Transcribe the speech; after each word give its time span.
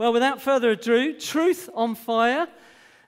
Well, 0.00 0.14
without 0.14 0.40
further 0.40 0.70
ado, 0.70 1.12
Truth 1.12 1.68
on 1.74 1.94
Fire. 1.94 2.48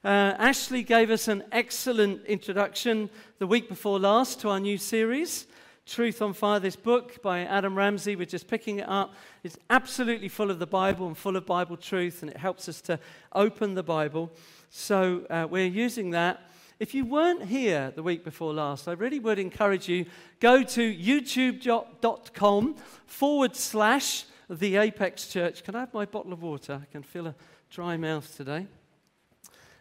Uh, 0.05 0.35
Ashley 0.37 0.83
gave 0.83 1.11
us 1.11 1.27
an 1.27 1.43
excellent 1.51 2.27
introduction 2.27 3.09
the 3.39 3.47
week 3.47 3.71
before 3.71 3.99
last 3.99 4.43
to 4.43 4.51
our 4.51 4.61
new 4.61 4.77
series, 4.77 5.47
Truth 5.87 6.21
on 6.21 6.35
Fire. 6.35 6.61
This 6.61 6.77
book 6.77 7.23
by 7.23 7.47
Adam 7.47 7.75
Ramsey, 7.75 8.15
we're 8.15 8.27
just 8.27 8.47
picking 8.47 8.81
it 8.81 8.89
up. 8.91 9.15
It's 9.43 9.57
absolutely 9.71 10.29
full 10.29 10.51
of 10.51 10.59
the 10.59 10.67
Bible 10.67 11.07
and 11.07 11.17
full 11.17 11.35
of 11.37 11.47
Bible 11.47 11.79
truth, 11.79 12.21
and 12.21 12.31
it 12.31 12.37
helps 12.37 12.69
us 12.69 12.83
to 12.83 13.01
open 13.35 13.73
the 13.73 13.83
Bible. 13.83 14.31
So 14.69 15.25
uh, 15.31 15.47
we're 15.49 15.65
using 15.65 16.11
that. 16.11 16.43
If 16.79 16.93
you 16.93 17.07
weren't 17.07 17.47
here 17.47 17.91
the 17.97 18.03
week 18.03 18.23
before 18.23 18.53
last, 18.53 18.87
I 18.87 18.93
really 18.93 19.19
would 19.19 19.39
encourage 19.39 19.89
you 19.89 20.05
go 20.41 20.63
to 20.63 20.95
youtube.com 20.95 22.77
forward 23.07 23.57
slash 23.57 24.27
the 24.49 24.77
Apex 24.77 25.29
Church. 25.29 25.65
Can 25.65 25.75
I 25.75 25.81
have 25.81 25.95
my 25.95 26.05
bottle 26.05 26.33
of 26.33 26.43
water? 26.43 26.81
I 26.83 26.93
can 26.93 27.03
feel 27.03 27.27
a 27.27 27.35
dry 27.71 27.97
mouth 27.97 28.37
today. 28.37 28.67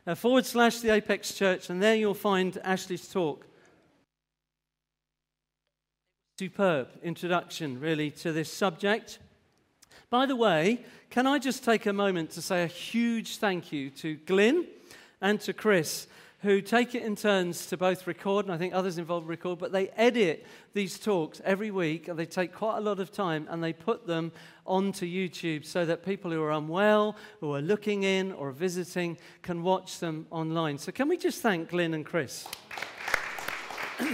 Uh, 0.07 0.15
forward 0.15 0.45
slash 0.45 0.79
the 0.79 0.93
Apex 0.93 1.33
Church, 1.33 1.69
and 1.69 1.81
there 1.81 1.95
you'll 1.95 2.13
find 2.13 2.57
Ashley's 2.63 3.07
talk. 3.07 3.45
Superb 6.39 6.87
introduction, 7.03 7.79
really, 7.79 8.09
to 8.11 8.31
this 8.31 8.51
subject. 8.51 9.19
By 10.09 10.25
the 10.25 10.35
way, 10.35 10.83
can 11.09 11.27
I 11.27 11.37
just 11.37 11.63
take 11.63 11.85
a 11.85 11.93
moment 11.93 12.31
to 12.31 12.41
say 12.41 12.63
a 12.63 12.67
huge 12.67 13.37
thank 13.37 13.71
you 13.71 13.89
to 13.91 14.15
Glyn 14.15 14.65
and 15.21 15.39
to 15.41 15.53
Chris 15.53 16.07
who 16.41 16.59
take 16.59 16.95
it 16.95 17.03
in 17.03 17.15
turns 17.15 17.67
to 17.67 17.77
both 17.77 18.07
record, 18.07 18.45
and 18.45 18.53
I 18.53 18.57
think 18.57 18.73
others 18.73 18.97
involved 18.97 19.27
record, 19.27 19.59
but 19.59 19.71
they 19.71 19.89
edit 19.89 20.43
these 20.73 20.97
talks 20.97 21.39
every 21.45 21.69
week, 21.69 22.07
and 22.07 22.17
they 22.17 22.25
take 22.25 22.51
quite 22.51 22.77
a 22.77 22.81
lot 22.81 22.99
of 22.99 23.11
time, 23.11 23.47
and 23.49 23.63
they 23.63 23.73
put 23.73 24.07
them 24.07 24.31
onto 24.65 25.05
YouTube 25.05 25.65
so 25.65 25.85
that 25.85 26.03
people 26.03 26.31
who 26.31 26.41
are 26.41 26.51
unwell, 26.51 27.15
who 27.41 27.53
are 27.53 27.61
looking 27.61 28.01
in 28.03 28.31
or 28.31 28.51
visiting, 28.51 29.19
can 29.43 29.61
watch 29.61 29.99
them 29.99 30.25
online. 30.31 30.79
So, 30.79 30.91
can 30.91 31.07
we 31.07 31.17
just 31.17 31.41
thank 31.41 31.69
Glyn 31.69 31.93
and 31.93 32.03
Chris? 32.03 32.47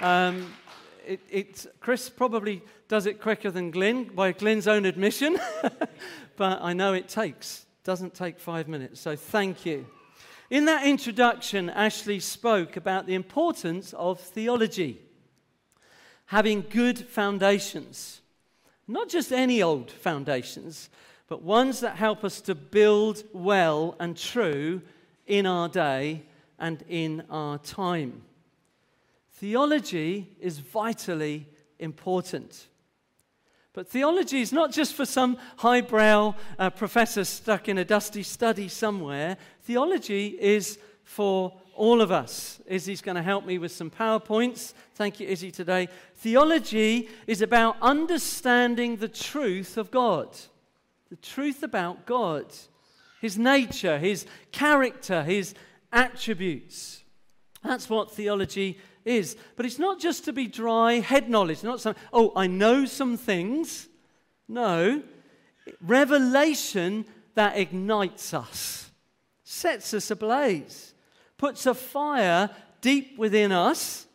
um, 0.00 0.50
it, 1.06 1.66
Chris 1.80 2.08
probably 2.08 2.62
does 2.88 3.04
it 3.04 3.20
quicker 3.20 3.50
than 3.50 3.70
Glyn, 3.70 4.04
by 4.04 4.32
Glyn's 4.32 4.66
own 4.66 4.86
admission, 4.86 5.38
but 6.36 6.62
I 6.62 6.72
know 6.72 6.94
it 6.94 7.06
takes, 7.06 7.66
doesn't 7.84 8.14
take 8.14 8.40
five 8.40 8.66
minutes. 8.66 8.98
So, 8.98 9.14
thank 9.14 9.66
you. 9.66 9.84
In 10.50 10.64
that 10.64 10.86
introduction, 10.86 11.68
Ashley 11.68 12.20
spoke 12.20 12.76
about 12.76 13.06
the 13.06 13.14
importance 13.14 13.92
of 13.92 14.18
theology, 14.18 14.98
having 16.26 16.64
good 16.70 16.98
foundations. 16.98 18.22
Not 18.86 19.10
just 19.10 19.30
any 19.30 19.62
old 19.62 19.90
foundations, 19.90 20.88
but 21.28 21.42
ones 21.42 21.80
that 21.80 21.96
help 21.96 22.24
us 22.24 22.40
to 22.42 22.54
build 22.54 23.24
well 23.34 23.94
and 24.00 24.16
true 24.16 24.80
in 25.26 25.44
our 25.44 25.68
day 25.68 26.22
and 26.58 26.82
in 26.88 27.24
our 27.28 27.58
time. 27.58 28.22
Theology 29.32 30.34
is 30.40 30.58
vitally 30.58 31.46
important. 31.78 32.68
But 33.78 33.86
theology 33.86 34.40
is 34.40 34.52
not 34.52 34.72
just 34.72 34.94
for 34.94 35.06
some 35.06 35.38
highbrow 35.58 36.34
uh, 36.58 36.70
professor 36.70 37.22
stuck 37.24 37.68
in 37.68 37.78
a 37.78 37.84
dusty 37.84 38.24
study 38.24 38.66
somewhere. 38.66 39.36
Theology 39.62 40.36
is 40.40 40.80
for 41.04 41.52
all 41.76 42.00
of 42.00 42.10
us. 42.10 42.60
Izzy's 42.66 43.00
going 43.00 43.14
to 43.14 43.22
help 43.22 43.46
me 43.46 43.56
with 43.56 43.70
some 43.70 43.88
PowerPoints. 43.88 44.72
Thank 44.96 45.20
you, 45.20 45.28
Izzy, 45.28 45.52
today. 45.52 45.88
Theology 46.16 47.08
is 47.28 47.40
about 47.40 47.76
understanding 47.80 48.96
the 48.96 49.06
truth 49.06 49.76
of 49.76 49.92
God, 49.92 50.36
the 51.08 51.14
truth 51.14 51.62
about 51.62 52.04
God, 52.04 52.46
His 53.20 53.38
nature, 53.38 53.96
His 53.96 54.26
character, 54.50 55.22
His 55.22 55.54
attributes. 55.92 57.04
That's 57.62 57.88
what 57.88 58.10
theology 58.10 58.78
is. 59.08 59.36
But 59.56 59.66
it's 59.66 59.78
not 59.78 59.98
just 59.98 60.24
to 60.26 60.32
be 60.32 60.46
dry 60.46 60.94
head 60.94 61.28
knowledge, 61.28 61.62
not 61.62 61.80
some, 61.80 61.94
oh, 62.12 62.32
I 62.36 62.46
know 62.46 62.84
some 62.84 63.16
things. 63.16 63.88
No, 64.48 65.02
revelation 65.80 67.04
that 67.34 67.56
ignites 67.56 68.34
us, 68.34 68.90
sets 69.44 69.94
us 69.94 70.10
ablaze, 70.10 70.94
puts 71.36 71.66
a 71.66 71.74
fire 71.74 72.50
deep 72.80 73.18
within 73.18 73.52
us, 73.52 74.06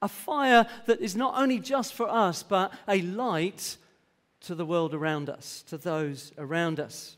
a 0.00 0.08
fire 0.08 0.66
that 0.86 1.00
is 1.00 1.16
not 1.16 1.34
only 1.36 1.58
just 1.58 1.92
for 1.92 2.08
us, 2.08 2.42
but 2.42 2.72
a 2.86 3.02
light 3.02 3.76
to 4.40 4.54
the 4.54 4.64
world 4.64 4.94
around 4.94 5.28
us, 5.28 5.62
to 5.64 5.76
those 5.76 6.32
around 6.38 6.80
us. 6.80 7.17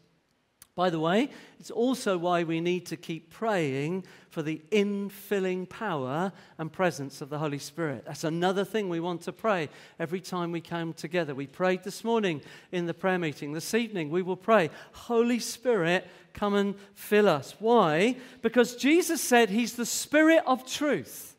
By 0.77 0.89
the 0.89 1.01
way, 1.01 1.29
it's 1.59 1.71
also 1.71 2.17
why 2.17 2.45
we 2.45 2.61
need 2.61 2.87
to 2.87 2.97
keep 2.97 3.31
praying 3.31 4.05
for 4.31 4.43
the 4.43 4.63
infilling 4.71 5.69
power 5.69 6.33
and 6.59 6.73
presence 6.73 7.21
of 7.21 7.29
the 7.29 7.39
Holy 7.39 7.59
Spirit. 7.59 8.05
That's 8.07 8.25
another 8.25 8.65
thing 8.65 8.89
we 8.89 9.01
want 9.01 9.23
to 9.23 9.33
pray 9.33 9.69
every 9.99 10.21
time 10.21 10.53
we 10.53 10.61
come 10.61 10.93
together. 10.93 11.35
We 11.35 11.49
prayed 11.49 11.83
this 11.83 12.05
morning 12.05 12.41
in 12.71 12.87
the 12.87 12.95
prayer 12.95 13.19
meeting. 13.19 13.53
This 13.53 13.75
evening 13.75 14.11
we 14.11 14.23
will 14.23 14.37
pray, 14.37 14.71
Holy 14.93 15.41
Spirit, 15.41 16.07
come 16.33 16.55
and 16.55 16.77
fill 16.95 17.29
us. 17.29 17.57
Why? 17.59 18.17
Because 18.41 18.77
Jesus 18.77 19.21
said 19.21 19.51
He's 19.51 19.75
the 19.75 19.87
Spirit 19.87 20.45
of 20.47 20.67
truth. 20.67 21.37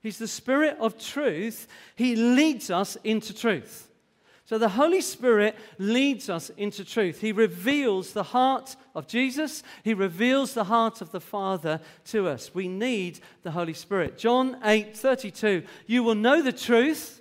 He's 0.00 0.18
the 0.18 0.28
Spirit 0.28 0.76
of 0.78 0.98
truth. 0.98 1.66
He 1.96 2.14
leads 2.14 2.70
us 2.70 2.96
into 3.02 3.34
truth. 3.34 3.87
So 4.48 4.56
the 4.56 4.70
Holy 4.70 5.02
Spirit 5.02 5.58
leads 5.76 6.30
us 6.30 6.48
into 6.56 6.82
truth. 6.82 7.20
He 7.20 7.32
reveals 7.32 8.14
the 8.14 8.22
heart 8.22 8.76
of 8.94 9.06
Jesus, 9.06 9.62
He 9.84 9.92
reveals 9.92 10.54
the 10.54 10.64
heart 10.64 11.02
of 11.02 11.10
the 11.10 11.20
Father 11.20 11.80
to 12.06 12.28
us. 12.28 12.54
We 12.54 12.66
need 12.66 13.20
the 13.42 13.50
Holy 13.50 13.74
Spirit. 13.74 14.16
John 14.16 14.56
8 14.64 14.96
32, 14.96 15.64
you 15.86 16.02
will 16.02 16.14
know 16.14 16.40
the 16.40 16.50
truth, 16.50 17.20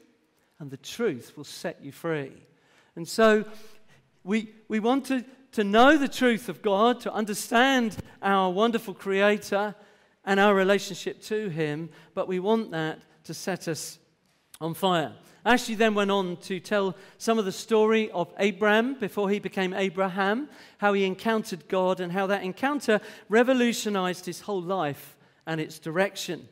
and 0.57 0.71
the 0.71 0.77
truth 0.77 1.33
will 1.35 1.43
set 1.43 1.83
you 1.83 1.91
free. 1.91 2.31
And 2.95 3.05
so 3.05 3.43
we, 4.23 4.53
we 4.69 4.79
want 4.79 5.03
to, 5.07 5.25
to 5.51 5.65
know 5.65 5.97
the 5.97 6.07
truth 6.07 6.47
of 6.47 6.61
God, 6.61 7.01
to 7.01 7.11
understand 7.11 7.97
our 8.21 8.49
wonderful 8.49 8.93
Creator 8.93 9.75
and 10.23 10.39
our 10.39 10.55
relationship 10.55 11.21
to 11.23 11.49
Him, 11.49 11.89
but 12.13 12.29
we 12.29 12.39
want 12.39 12.71
that 12.71 13.01
to 13.25 13.33
set 13.33 13.67
us 13.67 13.99
on 14.61 14.73
fire. 14.73 15.11
Ashley 15.47 15.75
then 15.75 15.93
went 15.93 16.11
on 16.11 16.35
to 16.41 16.59
tell 16.59 16.93
some 17.17 17.39
of 17.39 17.45
the 17.45 17.53
story 17.53 18.11
of 18.11 18.33
Abraham 18.37 18.99
before 18.99 19.29
he 19.29 19.39
became 19.39 19.73
Abraham, 19.73 20.49
how 20.79 20.91
he 20.91 21.05
encountered 21.05 21.69
God, 21.69 22.01
and 22.01 22.11
how 22.11 22.27
that 22.27 22.43
encounter 22.43 22.99
revolutionized 23.29 24.25
his 24.25 24.41
whole 24.41 24.61
life 24.61 25.15
and 25.45 25.61
its 25.61 25.79
direction. 25.79 26.49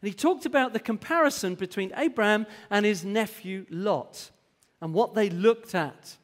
And 0.00 0.08
he 0.08 0.14
talked 0.14 0.46
about 0.46 0.72
the 0.72 0.80
comparison 0.80 1.54
between 1.54 1.92
Abraham 1.94 2.46
and 2.70 2.86
his 2.86 3.04
nephew 3.04 3.66
Lot 3.68 4.30
and 4.80 4.94
what 4.94 5.14
they 5.14 5.28
looked 5.28 5.74
at. 5.74 6.16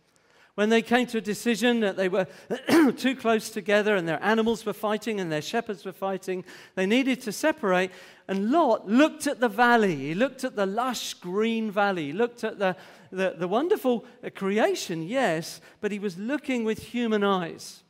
When 0.56 0.70
they 0.70 0.80
came 0.80 1.06
to 1.08 1.18
a 1.18 1.20
decision 1.22 1.80
that 1.80 1.98
they 1.98 2.08
were 2.08 2.26
too 2.96 3.14
close 3.14 3.50
together 3.50 3.94
and 3.94 4.08
their 4.08 4.22
animals 4.24 4.64
were 4.64 4.72
fighting 4.72 5.20
and 5.20 5.30
their 5.30 5.42
shepherds 5.42 5.84
were 5.84 5.92
fighting, 5.92 6.46
they 6.76 6.86
needed 6.86 7.20
to 7.22 7.32
separate. 7.32 7.90
And 8.26 8.50
Lot 8.50 8.88
looked 8.88 9.26
at 9.26 9.38
the 9.38 9.50
valley. 9.50 9.94
He 9.96 10.14
looked 10.14 10.44
at 10.44 10.56
the 10.56 10.64
lush 10.64 11.12
green 11.12 11.70
valley. 11.70 12.06
He 12.06 12.12
looked 12.14 12.42
at 12.42 12.58
the, 12.58 12.74
the, 13.12 13.34
the 13.36 13.46
wonderful 13.46 14.06
uh, 14.24 14.30
creation, 14.30 15.02
yes, 15.02 15.60
but 15.82 15.92
he 15.92 15.98
was 15.98 16.16
looking 16.16 16.64
with 16.64 16.84
human 16.84 17.22
eyes. 17.22 17.82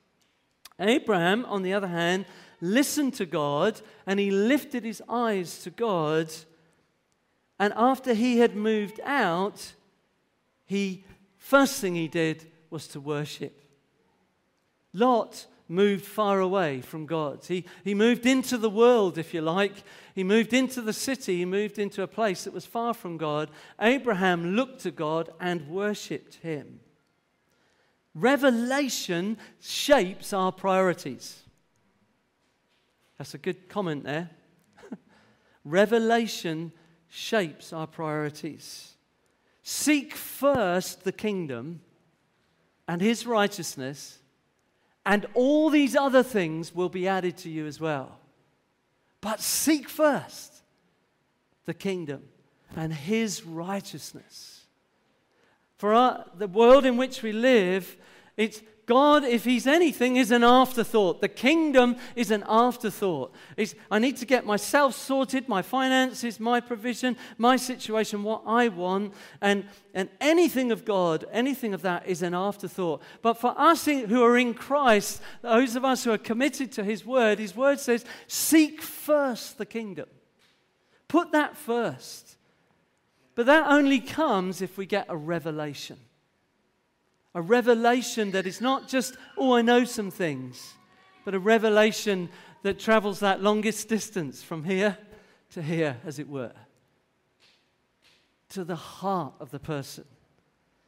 Abraham, 0.80 1.44
on 1.44 1.62
the 1.62 1.72
other 1.72 1.86
hand, 1.86 2.26
listened 2.60 3.14
to 3.14 3.26
God 3.26 3.80
and 4.08 4.18
he 4.18 4.32
lifted 4.32 4.82
his 4.84 5.00
eyes 5.08 5.62
to 5.62 5.70
God. 5.70 6.34
And 7.60 7.72
after 7.76 8.12
he 8.12 8.40
had 8.40 8.56
moved 8.56 8.98
out, 9.04 9.74
he 10.64 11.04
first 11.38 11.80
thing 11.80 11.94
he 11.94 12.08
did 12.08 12.44
was 12.76 12.86
to 12.86 13.00
worship. 13.00 13.58
Lot 14.92 15.46
moved 15.66 16.04
far 16.04 16.40
away 16.40 16.82
from 16.82 17.06
God. 17.06 17.42
He, 17.48 17.64
he 17.82 17.94
moved 17.94 18.26
into 18.26 18.58
the 18.58 18.68
world, 18.68 19.16
if 19.16 19.32
you 19.32 19.40
like. 19.40 19.72
He 20.14 20.22
moved 20.22 20.52
into 20.52 20.82
the 20.82 20.92
city. 20.92 21.38
He 21.38 21.46
moved 21.46 21.78
into 21.78 22.02
a 22.02 22.06
place 22.06 22.44
that 22.44 22.52
was 22.52 22.66
far 22.66 22.92
from 22.92 23.16
God. 23.16 23.48
Abraham 23.80 24.54
looked 24.54 24.80
to 24.80 24.90
God 24.90 25.30
and 25.40 25.70
worshipped 25.70 26.34
him. 26.34 26.80
Revelation 28.14 29.38
shapes 29.58 30.34
our 30.34 30.52
priorities. 30.52 31.44
That's 33.16 33.32
a 33.32 33.38
good 33.38 33.70
comment 33.70 34.04
there. 34.04 34.28
Revelation 35.64 36.72
shapes 37.08 37.72
our 37.72 37.86
priorities. 37.86 38.92
Seek 39.62 40.12
first 40.14 41.04
the 41.04 41.12
kingdom 41.12 41.80
and 42.88 43.00
his 43.00 43.26
righteousness 43.26 44.18
and 45.04 45.26
all 45.34 45.70
these 45.70 45.94
other 45.94 46.22
things 46.22 46.74
will 46.74 46.88
be 46.88 47.06
added 47.06 47.36
to 47.38 47.48
you 47.48 47.66
as 47.66 47.80
well. 47.80 48.18
But 49.20 49.40
seek 49.40 49.88
first 49.88 50.52
the 51.64 51.74
kingdom 51.74 52.22
and 52.74 52.92
his 52.92 53.44
righteousness. 53.44 54.64
For 55.76 55.94
our, 55.94 56.24
the 56.36 56.48
world 56.48 56.84
in 56.84 56.96
which 56.96 57.22
we 57.22 57.32
live, 57.32 57.96
it's 58.36 58.62
God, 58.86 59.24
if 59.24 59.44
He's 59.44 59.66
anything, 59.66 60.14
is 60.16 60.30
an 60.30 60.44
afterthought. 60.44 61.20
The 61.20 61.28
kingdom 61.28 61.96
is 62.14 62.30
an 62.30 62.44
afterthought. 62.48 63.34
It's, 63.56 63.74
I 63.90 63.98
need 63.98 64.16
to 64.18 64.24
get 64.24 64.46
myself 64.46 64.94
sorted, 64.94 65.48
my 65.48 65.60
finances, 65.60 66.38
my 66.38 66.60
provision, 66.60 67.16
my 67.36 67.56
situation, 67.56 68.22
what 68.22 68.42
I 68.46 68.68
want. 68.68 69.12
And, 69.40 69.64
and 69.92 70.08
anything 70.20 70.70
of 70.70 70.84
God, 70.84 71.24
anything 71.32 71.74
of 71.74 71.82
that 71.82 72.06
is 72.06 72.22
an 72.22 72.32
afterthought. 72.32 73.02
But 73.22 73.34
for 73.34 73.54
us 73.58 73.86
who 73.86 74.22
are 74.22 74.38
in 74.38 74.54
Christ, 74.54 75.20
those 75.42 75.74
of 75.74 75.84
us 75.84 76.04
who 76.04 76.12
are 76.12 76.18
committed 76.18 76.70
to 76.72 76.84
His 76.84 77.04
word, 77.04 77.40
His 77.40 77.56
word 77.56 77.80
says, 77.80 78.04
seek 78.28 78.80
first 78.80 79.58
the 79.58 79.66
kingdom. 79.66 80.08
Put 81.08 81.32
that 81.32 81.56
first. 81.56 82.36
But 83.34 83.46
that 83.46 83.66
only 83.66 83.98
comes 83.98 84.62
if 84.62 84.78
we 84.78 84.86
get 84.86 85.06
a 85.08 85.16
revelation 85.16 85.98
a 87.36 87.42
revelation 87.42 88.30
that 88.30 88.46
is 88.46 88.62
not 88.62 88.88
just, 88.88 89.14
oh, 89.36 89.54
I 89.54 89.60
know 89.60 89.84
some 89.84 90.10
things, 90.10 90.72
but 91.22 91.34
a 91.34 91.38
revelation 91.38 92.30
that 92.62 92.78
travels 92.78 93.20
that 93.20 93.42
longest 93.42 93.90
distance 93.90 94.42
from 94.42 94.64
here 94.64 94.96
to 95.50 95.60
here, 95.60 95.98
as 96.06 96.18
it 96.18 96.30
were, 96.30 96.54
to 98.48 98.64
the 98.64 98.74
heart 98.74 99.34
of 99.38 99.50
the 99.50 99.58
person. 99.58 100.04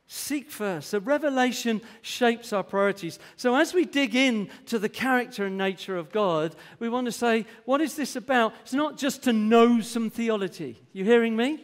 Seek 0.06 0.50
first. 0.50 0.88
So, 0.88 1.00
revelation 1.00 1.82
shapes 2.00 2.54
our 2.54 2.62
priorities. 2.62 3.18
So, 3.36 3.54
as 3.54 3.74
we 3.74 3.84
dig 3.84 4.16
in 4.16 4.48
to 4.66 4.78
the 4.78 4.88
character 4.88 5.44
and 5.44 5.58
nature 5.58 5.98
of 5.98 6.10
God, 6.10 6.56
we 6.78 6.88
want 6.88 7.04
to 7.04 7.12
say, 7.12 7.44
what 7.66 7.82
is 7.82 7.94
this 7.94 8.16
about? 8.16 8.54
It's 8.62 8.72
not 8.72 8.96
just 8.96 9.24
to 9.24 9.34
know 9.34 9.82
some 9.82 10.08
theology. 10.08 10.80
You 10.94 11.04
hearing 11.04 11.36
me? 11.36 11.62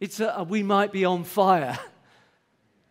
It's 0.00 0.20
a, 0.20 0.36
a 0.38 0.42
we 0.42 0.62
might 0.62 0.90
be 0.90 1.04
on 1.04 1.24
fire. 1.24 1.78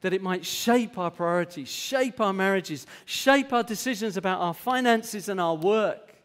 that 0.02 0.14
it 0.14 0.22
might 0.22 0.46
shape 0.46 0.98
our 0.98 1.12
priorities, 1.12 1.70
shape 1.70 2.22
our 2.22 2.34
marriages, 2.34 2.86
shape 3.06 3.52
our 3.54 3.64
decisions 3.64 4.18
about 4.18 4.40
our 4.40 4.54
finances 4.54 5.30
and 5.30 5.40
our 5.40 5.56
work. 5.56 6.16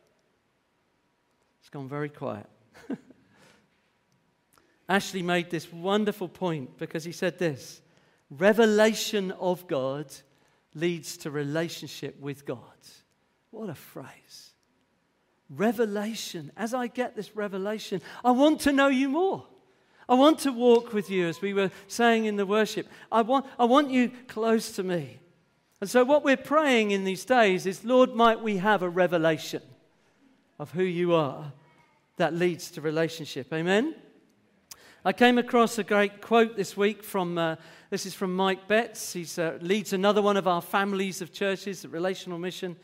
It's 1.60 1.70
gone 1.70 1.88
very 1.88 2.08
quiet. 2.08 2.46
Ashley 4.88 5.22
made 5.22 5.50
this 5.50 5.72
wonderful 5.72 6.28
point 6.28 6.78
because 6.78 7.04
he 7.04 7.12
said 7.12 7.38
this 7.38 7.80
revelation 8.30 9.32
of 9.32 9.66
God 9.66 10.06
leads 10.74 11.16
to 11.18 11.30
relationship 11.30 12.20
with 12.20 12.46
God. 12.46 12.58
What 13.50 13.68
a 13.68 13.74
phrase. 13.74 14.50
Revelation. 15.48 16.52
As 16.56 16.74
I 16.74 16.86
get 16.86 17.16
this 17.16 17.34
revelation, 17.34 18.02
I 18.24 18.30
want 18.30 18.60
to 18.62 18.72
know 18.72 18.88
you 18.88 19.08
more. 19.08 19.46
I 20.10 20.14
want 20.14 20.40
to 20.40 20.50
walk 20.50 20.92
with 20.92 21.08
you, 21.08 21.28
as 21.28 21.40
we 21.40 21.54
were 21.54 21.70
saying 21.86 22.24
in 22.24 22.34
the 22.34 22.44
worship. 22.44 22.88
I 23.12 23.22
want, 23.22 23.46
I 23.60 23.64
want 23.64 23.92
you 23.92 24.10
close 24.26 24.72
to 24.72 24.82
me. 24.82 25.20
And 25.80 25.88
so, 25.88 26.02
what 26.02 26.24
we're 26.24 26.36
praying 26.36 26.90
in 26.90 27.04
these 27.04 27.24
days 27.24 27.64
is, 27.64 27.84
Lord, 27.84 28.16
might 28.16 28.42
we 28.42 28.56
have 28.56 28.82
a 28.82 28.88
revelation 28.88 29.62
of 30.58 30.72
who 30.72 30.82
you 30.82 31.14
are 31.14 31.52
that 32.16 32.34
leads 32.34 32.72
to 32.72 32.80
relationship. 32.80 33.52
Amen? 33.52 33.94
I 35.04 35.12
came 35.12 35.38
across 35.38 35.78
a 35.78 35.84
great 35.84 36.20
quote 36.20 36.56
this 36.56 36.76
week 36.76 37.04
from, 37.04 37.38
uh, 37.38 37.54
this 37.90 38.04
is 38.04 38.12
from 38.12 38.34
Mike 38.34 38.66
Betts. 38.66 39.12
He 39.12 39.24
uh, 39.38 39.52
leads 39.60 39.92
another 39.92 40.22
one 40.22 40.36
of 40.36 40.48
our 40.48 40.60
families 40.60 41.22
of 41.22 41.32
churches 41.32 41.84
at 41.84 41.92
Relational 41.92 42.38
Mission. 42.38 42.74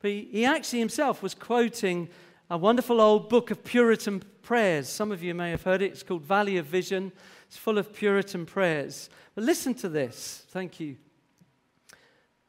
But 0.00 0.12
he, 0.12 0.28
he 0.30 0.44
actually 0.44 0.78
himself 0.78 1.20
was 1.20 1.34
quoting 1.34 2.08
a 2.48 2.56
wonderful 2.56 3.00
old 3.00 3.28
book 3.28 3.50
of 3.50 3.64
Puritan 3.64 4.22
prayers. 4.42 4.88
Some 4.88 5.10
of 5.10 5.22
you 5.22 5.34
may 5.34 5.50
have 5.50 5.64
heard 5.64 5.82
it. 5.82 5.92
It's 5.92 6.02
called 6.04 6.22
Valley 6.22 6.58
of 6.58 6.66
Vision. 6.66 7.10
It's 7.48 7.56
full 7.56 7.76
of 7.76 7.92
Puritan 7.92 8.46
prayers. 8.46 9.10
But 9.34 9.44
listen 9.44 9.74
to 9.74 9.88
this. 9.88 10.44
Thank 10.50 10.78
you. 10.78 10.96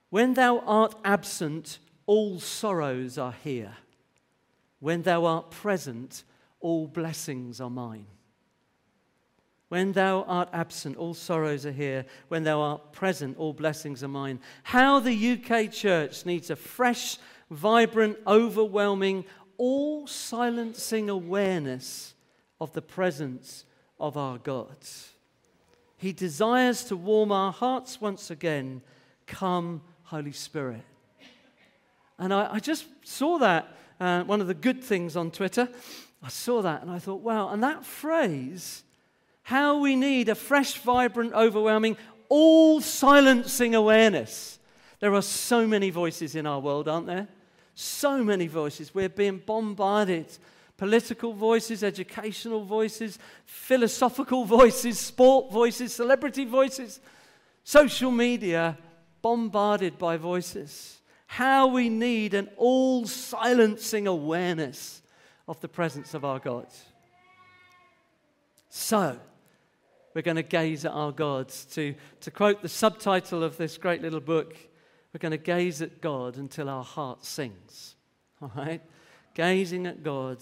When 0.10 0.36
thou 0.36 0.60
art 0.60 0.96
absent, 1.04 1.80
all 2.06 2.40
sorrows 2.40 3.18
are 3.18 3.34
here. 3.44 3.74
When 4.80 5.02
thou 5.02 5.26
art 5.26 5.50
present, 5.50 6.24
all 6.60 6.88
blessings 6.88 7.60
are 7.60 7.70
mine. 7.70 8.06
When 9.70 9.92
thou 9.92 10.24
art 10.24 10.50
absent, 10.54 10.96
all 10.96 11.16
sorrows 11.16 11.66
are 11.66 11.72
here. 11.72 12.06
When 12.28 12.44
thou 12.44 12.62
art 12.62 12.94
present, 12.94 13.38
all 13.38 13.52
blessings 13.52 14.04
are 14.04 14.08
mine. 14.08 14.40
How 14.64 15.00
the 15.00 15.32
UK 15.34 15.72
church 15.72 16.26
needs 16.26 16.52
a 16.52 16.56
fresh, 16.56 17.18
vibrant, 17.50 18.18
overwhelming, 18.26 19.26
all 19.58 20.08
silencing 20.08 21.10
awareness 21.10 22.14
of 22.60 22.74
the 22.74 22.82
presence 22.82 23.66
of 24.00 24.18
our 24.18 24.38
God. 24.38 24.76
He 25.98 26.14
desires 26.14 26.84
to 26.86 26.96
warm 26.96 27.32
our 27.32 27.52
hearts 27.52 28.00
once 28.00 28.30
again. 28.30 28.82
Come, 29.26 29.82
Holy 30.04 30.32
Spirit. 30.32 30.84
And 32.20 32.34
I, 32.34 32.54
I 32.54 32.60
just 32.60 32.86
saw 33.04 33.38
that, 33.40 33.76
uh, 34.00 34.24
one 34.24 34.42
of 34.42 34.48
the 34.48 34.54
good 34.54 34.84
things 34.84 35.16
on 35.16 35.32
Twitter. 35.32 35.68
I 36.22 36.30
saw 36.30 36.62
that 36.62 36.82
and 36.82 36.92
I 36.92 37.00
thought, 37.00 37.22
wow. 37.22 37.50
And 37.50 37.64
that 37.64 37.86
phrase, 37.86 38.84
how 39.44 39.80
we 39.80 39.96
need 39.96 40.30
a 40.30 40.36
fresh, 40.36 40.78
vibrant, 40.78 41.34
overwhelming, 41.34 41.98
all 42.30 42.82
silencing 42.82 43.76
awareness. 43.76 44.60
There 45.00 45.14
are 45.14 45.22
so 45.22 45.68
many 45.68 45.90
voices 45.90 46.36
in 46.36 46.46
our 46.46 46.60
world, 46.60 46.88
aren't 46.88 47.08
there? 47.08 47.28
So 47.80 48.24
many 48.24 48.48
voices. 48.48 48.96
We're 48.96 49.08
being 49.08 49.38
bombarded. 49.46 50.36
Political 50.78 51.34
voices, 51.34 51.84
educational 51.84 52.64
voices, 52.64 53.20
philosophical 53.46 54.46
voices, 54.46 54.98
sport 55.00 55.52
voices, 55.52 55.94
celebrity 55.94 56.44
voices, 56.44 57.00
social 57.64 58.10
media, 58.10 58.80
bombarded 59.22 60.00
by 60.00 60.18
voices. 60.18 61.02
How 61.28 61.68
we 61.68 61.88
need 61.88 62.34
an 62.34 62.50
all 62.58 63.06
silencing 63.06 64.08
awareness 64.08 65.04
of 65.48 65.62
the 65.62 65.68
presence 65.68 66.16
of 66.16 66.26
our 66.26 66.40
God. 66.40 66.66
So, 68.70 69.20
we're 70.16 70.24
going 70.24 70.38
to 70.38 70.42
gaze 70.42 70.84
at 70.84 70.94
our 70.94 71.12
gods. 71.12 71.66
To, 71.74 71.94
to 72.22 72.32
quote 72.32 72.64
the 72.64 72.70
subtitle 72.70 73.44
of 73.44 73.58
this 73.58 73.78
great 73.78 74.02
little 74.02 74.20
book, 74.20 74.56
we're 75.14 75.20
going 75.20 75.32
to 75.32 75.38
gaze 75.38 75.82
at 75.82 76.02
God 76.02 76.38
until 76.38 76.70
our 76.70 76.84
heart 76.84 77.26
sings. 77.26 77.96
All 78.42 78.52
right? 78.56 78.82
Gazing 79.34 79.88
at 79.88 80.04
God 80.04 80.38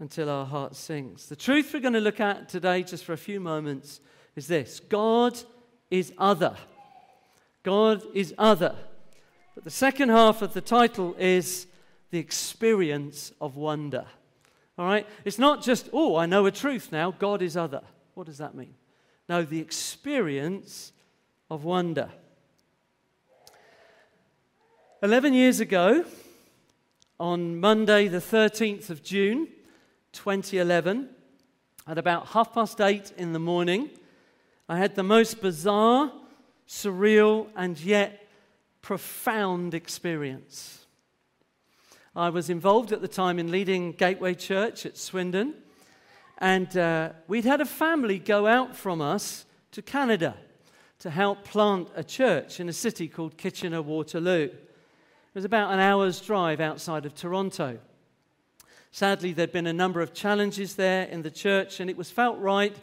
until 0.00 0.28
our 0.28 0.44
heart 0.44 0.76
sings. 0.76 1.26
The 1.26 1.36
truth 1.36 1.72
we're 1.72 1.80
going 1.80 1.94
to 1.94 2.00
look 2.00 2.20
at 2.20 2.48
today, 2.48 2.82
just 2.82 3.04
for 3.04 3.12
a 3.12 3.18
few 3.18 3.40
moments, 3.40 4.00
is 4.36 4.46
this 4.46 4.80
God 4.80 5.38
is 5.90 6.12
other. 6.18 6.56
God 7.62 8.02
is 8.12 8.34
other. 8.36 8.74
But 9.54 9.64
the 9.64 9.70
second 9.70 10.10
half 10.10 10.42
of 10.42 10.52
the 10.52 10.60
title 10.60 11.14
is 11.18 11.66
the 12.10 12.18
experience 12.18 13.32
of 13.40 13.56
wonder. 13.56 14.04
All 14.76 14.86
right? 14.86 15.06
It's 15.24 15.38
not 15.38 15.62
just, 15.62 15.88
oh, 15.92 16.16
I 16.16 16.26
know 16.26 16.46
a 16.46 16.50
truth 16.50 16.90
now. 16.92 17.12
God 17.12 17.40
is 17.42 17.56
other. 17.56 17.82
What 18.14 18.26
does 18.26 18.38
that 18.38 18.54
mean? 18.54 18.74
No, 19.28 19.42
the 19.42 19.60
experience 19.60 20.92
of 21.50 21.64
wonder. 21.64 22.10
11 25.02 25.34
years 25.34 25.60
ago, 25.60 26.04
on 27.20 27.60
Monday, 27.60 28.08
the 28.08 28.18
13th 28.18 28.90
of 28.90 29.02
June, 29.02 29.48
2011, 30.12 31.08
at 31.86 31.98
about 31.98 32.28
half 32.28 32.54
past 32.54 32.80
eight 32.80 33.12
in 33.18 33.32
the 33.32 33.38
morning, 33.38 33.90
I 34.68 34.78
had 34.78 34.94
the 34.94 35.02
most 35.02 35.42
bizarre, 35.42 36.10
surreal, 36.66 37.48
and 37.54 37.78
yet 37.78 38.28
profound 38.80 39.74
experience. 39.74 40.86
I 42.16 42.30
was 42.30 42.48
involved 42.48 42.92
at 42.92 43.02
the 43.02 43.08
time 43.08 43.38
in 43.38 43.50
leading 43.50 43.92
Gateway 43.92 44.34
Church 44.34 44.86
at 44.86 44.96
Swindon, 44.96 45.54
and 46.38 46.74
uh, 46.76 47.10
we'd 47.28 47.44
had 47.44 47.60
a 47.60 47.66
family 47.66 48.18
go 48.18 48.46
out 48.46 48.74
from 48.74 49.02
us 49.02 49.44
to 49.72 49.82
Canada 49.82 50.34
to 51.00 51.10
help 51.10 51.44
plant 51.44 51.88
a 51.94 52.04
church 52.04 52.60
in 52.60 52.68
a 52.68 52.72
city 52.72 53.08
called 53.08 53.36
Kitchener 53.36 53.82
Waterloo. 53.82 54.50
It 55.34 55.38
was 55.38 55.44
about 55.44 55.72
an 55.72 55.80
hour's 55.80 56.20
drive 56.20 56.60
outside 56.60 57.04
of 57.04 57.16
Toronto. 57.16 57.80
Sadly, 58.92 59.32
there'd 59.32 59.50
been 59.50 59.66
a 59.66 59.72
number 59.72 60.00
of 60.00 60.14
challenges 60.14 60.76
there 60.76 61.06
in 61.06 61.22
the 61.22 61.30
church, 61.30 61.80
and 61.80 61.90
it 61.90 61.96
was 61.96 62.08
felt 62.08 62.38
right 62.38 62.76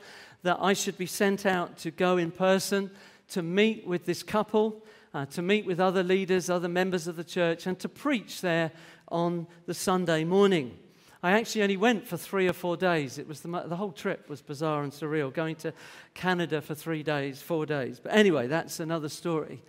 that 0.44 0.58
I 0.60 0.74
should 0.74 0.98
be 0.98 1.06
sent 1.06 1.46
out 1.46 1.78
to 1.78 1.92
go 1.92 2.18
in 2.18 2.30
person 2.30 2.92
to 3.30 3.42
meet 3.42 3.88
with 3.88 4.06
this 4.06 4.22
couple, 4.22 4.84
uh, 5.14 5.28
to 5.28 5.42
meet 5.42 5.66
with 5.66 5.80
other 5.80 6.04
leaders, 6.04 6.50
other 6.50 6.68
members 6.68 7.08
of 7.08 7.16
the 7.16 7.24
church, 7.24 7.68
and 7.68 7.80
to 7.80 7.88
preach 7.88 8.42
there 8.42 8.74
on 9.08 9.48
the 9.66 9.74
Sunday 9.74 10.26
morning. 10.26 10.78
I 11.24 11.32
actually 11.32 11.62
only 11.62 11.78
went 11.78 12.06
for 12.06 12.18
three 12.18 12.50
or 12.50 12.54
four 12.54 12.76
days. 12.76 13.18
It 13.18 13.30
was 13.30 13.40
the, 13.40 13.64
the 13.66 13.78
whole 13.78 13.94
trip 13.94 14.28
was 14.28 14.42
bizarre 14.42 14.84
and 14.84 14.92
surreal, 14.92 15.34
going 15.34 15.56
to 15.58 15.72
Canada 16.16 16.60
for 16.60 16.76
three 16.76 17.02
days, 17.02 17.42
four 17.42 17.66
days. 17.66 18.02
But 18.04 18.12
anyway, 18.12 18.48
that's 18.48 18.82
another 18.82 19.08
story. 19.08 19.64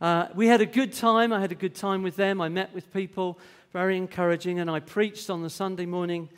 Uh, 0.00 0.28
we 0.34 0.46
had 0.46 0.60
a 0.60 0.66
good 0.66 0.92
time. 0.92 1.32
I 1.32 1.40
had 1.40 1.50
a 1.50 1.56
good 1.56 1.74
time 1.74 2.04
with 2.04 2.14
them. 2.14 2.40
I 2.40 2.48
met 2.48 2.72
with 2.72 2.92
people, 2.92 3.36
very 3.72 3.96
encouraging, 3.96 4.60
and 4.60 4.70
I 4.70 4.78
preached 4.78 5.28
on 5.28 5.42
the 5.42 5.50
Sunday 5.50 5.86
morning. 5.86 6.28